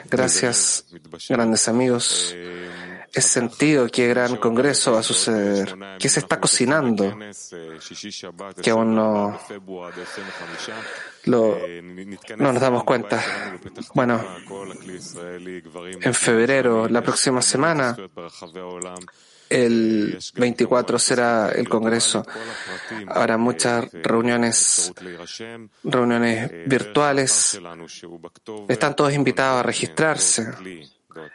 Gracias, 0.10 0.86
grandes 1.30 1.68
amigos. 1.68 2.36
Es 3.14 3.26
sentido 3.26 3.88
que 3.88 4.08
gran 4.08 4.38
congreso 4.38 4.94
va 4.94 5.00
a 5.00 5.04
suceder, 5.04 5.76
que 6.00 6.08
se 6.08 6.22
está 6.22 6.40
cocinando, 6.40 7.18
que 8.62 8.70
aún 8.70 8.96
no, 8.96 9.38
no 11.26 12.54
nos 12.54 12.62
damos 12.62 12.86
cuenta. 12.86 13.22
Bueno, 13.94 14.24
en 16.02 16.14
febrero, 16.14 16.88
la 16.88 17.02
próxima 17.02 17.42
semana, 17.42 17.98
el 19.52 20.18
24 20.36 20.98
será 20.98 21.52
el 21.52 21.68
Congreso. 21.68 22.26
Habrá 23.08 23.38
muchas 23.38 23.92
reuniones, 23.92 24.94
reuniones 25.84 26.50
virtuales. 26.68 27.60
Están 28.68 28.96
todos 28.96 29.14
invitados 29.14 29.60
a 29.60 29.64
registrarse 29.64 30.48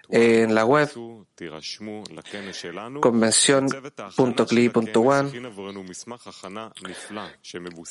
en 0.08 0.54
la 0.54 0.64
web 0.64 0.88
convención.cli.one. 3.00 5.32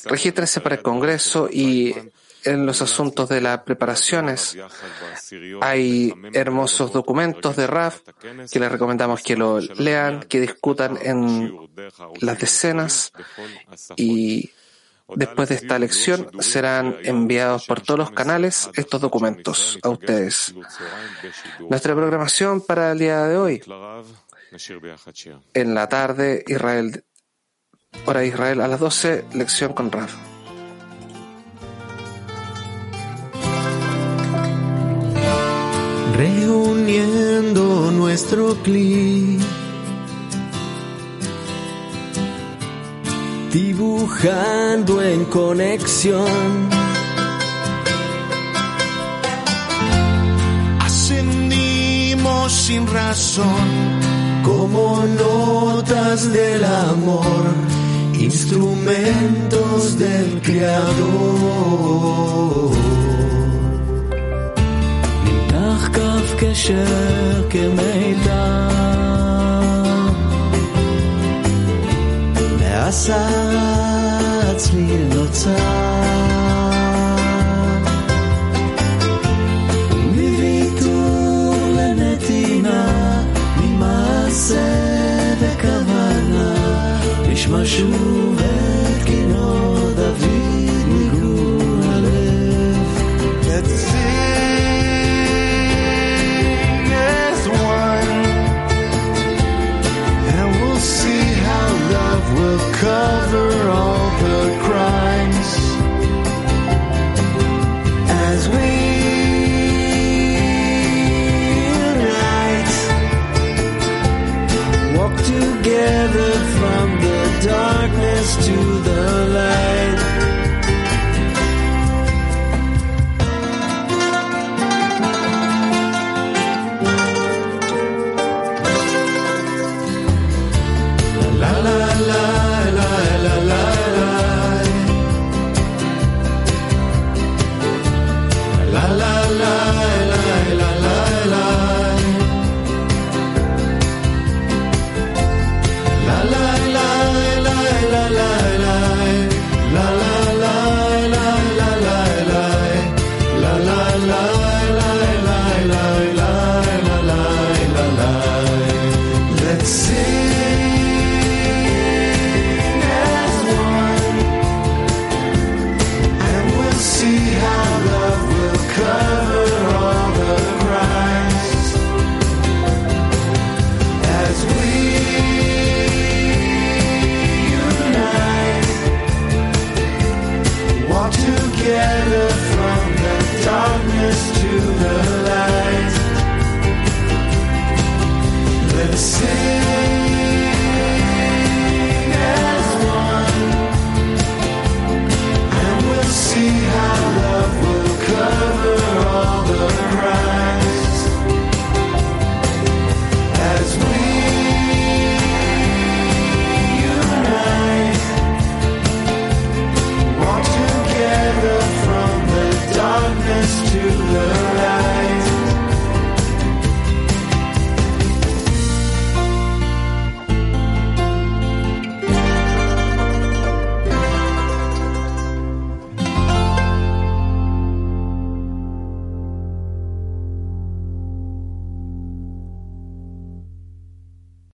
Regístrense 0.05 0.61
para 0.61 0.75
el 0.75 0.81
Congreso 0.81 1.49
y 1.51 1.93
en 2.45 2.65
los 2.65 2.81
asuntos 2.81 3.29
de 3.29 3.41
las 3.41 3.59
preparaciones 3.61 4.57
hay 5.61 6.13
hermosos 6.33 6.93
documentos 6.93 7.55
de 7.55 7.67
RAF 7.67 8.01
que 8.51 8.59
les 8.59 8.71
recomendamos 8.71 9.21
que 9.21 9.35
lo 9.35 9.59
lean, 9.59 10.21
que 10.21 10.39
discutan 10.39 10.97
en 11.01 11.57
las 12.21 12.39
decenas 12.39 13.11
y 13.95 14.51
Después 15.13 15.49
de 15.49 15.55
esta 15.55 15.77
lección 15.77 16.29
serán 16.39 16.97
enviados 17.03 17.67
por 17.67 17.81
todos 17.81 17.99
los 17.99 18.11
canales 18.11 18.69
estos 18.73 18.99
documentos 18.99 19.77
a 19.83 19.89
ustedes. 19.89 20.55
Nuestra 21.69 21.93
programación 21.93 22.61
para 22.61 22.91
el 22.91 22.99
día 22.99 23.23
de 23.25 23.37
hoy. 23.37 23.61
En 25.53 25.75
la 25.75 25.89
tarde, 25.89 26.43
Israel, 26.47 27.03
hora 28.05 28.25
Israel, 28.25 28.61
a 28.61 28.67
las 28.67 28.79
12, 28.79 29.25
lección 29.33 29.73
con 29.73 29.91
Rav. 29.91 30.34
Reuniendo 36.17 37.91
nuestro 37.91 38.55
clip 38.63 39.41
dibujando 43.51 45.01
en 45.01 45.25
conexión. 45.25 46.69
Ascendimos 50.79 52.51
sin 52.51 52.87
razón, 52.87 53.67
como 54.41 55.05
notas 55.05 56.31
del 56.31 56.63
amor, 56.63 57.45
instrumentos 58.13 59.97
del 59.97 60.41
Creador. 60.41 61.75
קשר 66.39 66.85
כמיתר. 67.49 68.65
והסערה 72.59 74.51
הצליל 74.51 75.07
נוצר. 75.15 75.51
מוויתור 80.13 81.55
לנתינה, 81.77 83.23
ממעשה 83.57 84.83
וכוונה, 85.39 86.55
נשמע 87.29 87.65
שוב 87.65 88.39
את... 88.39 88.74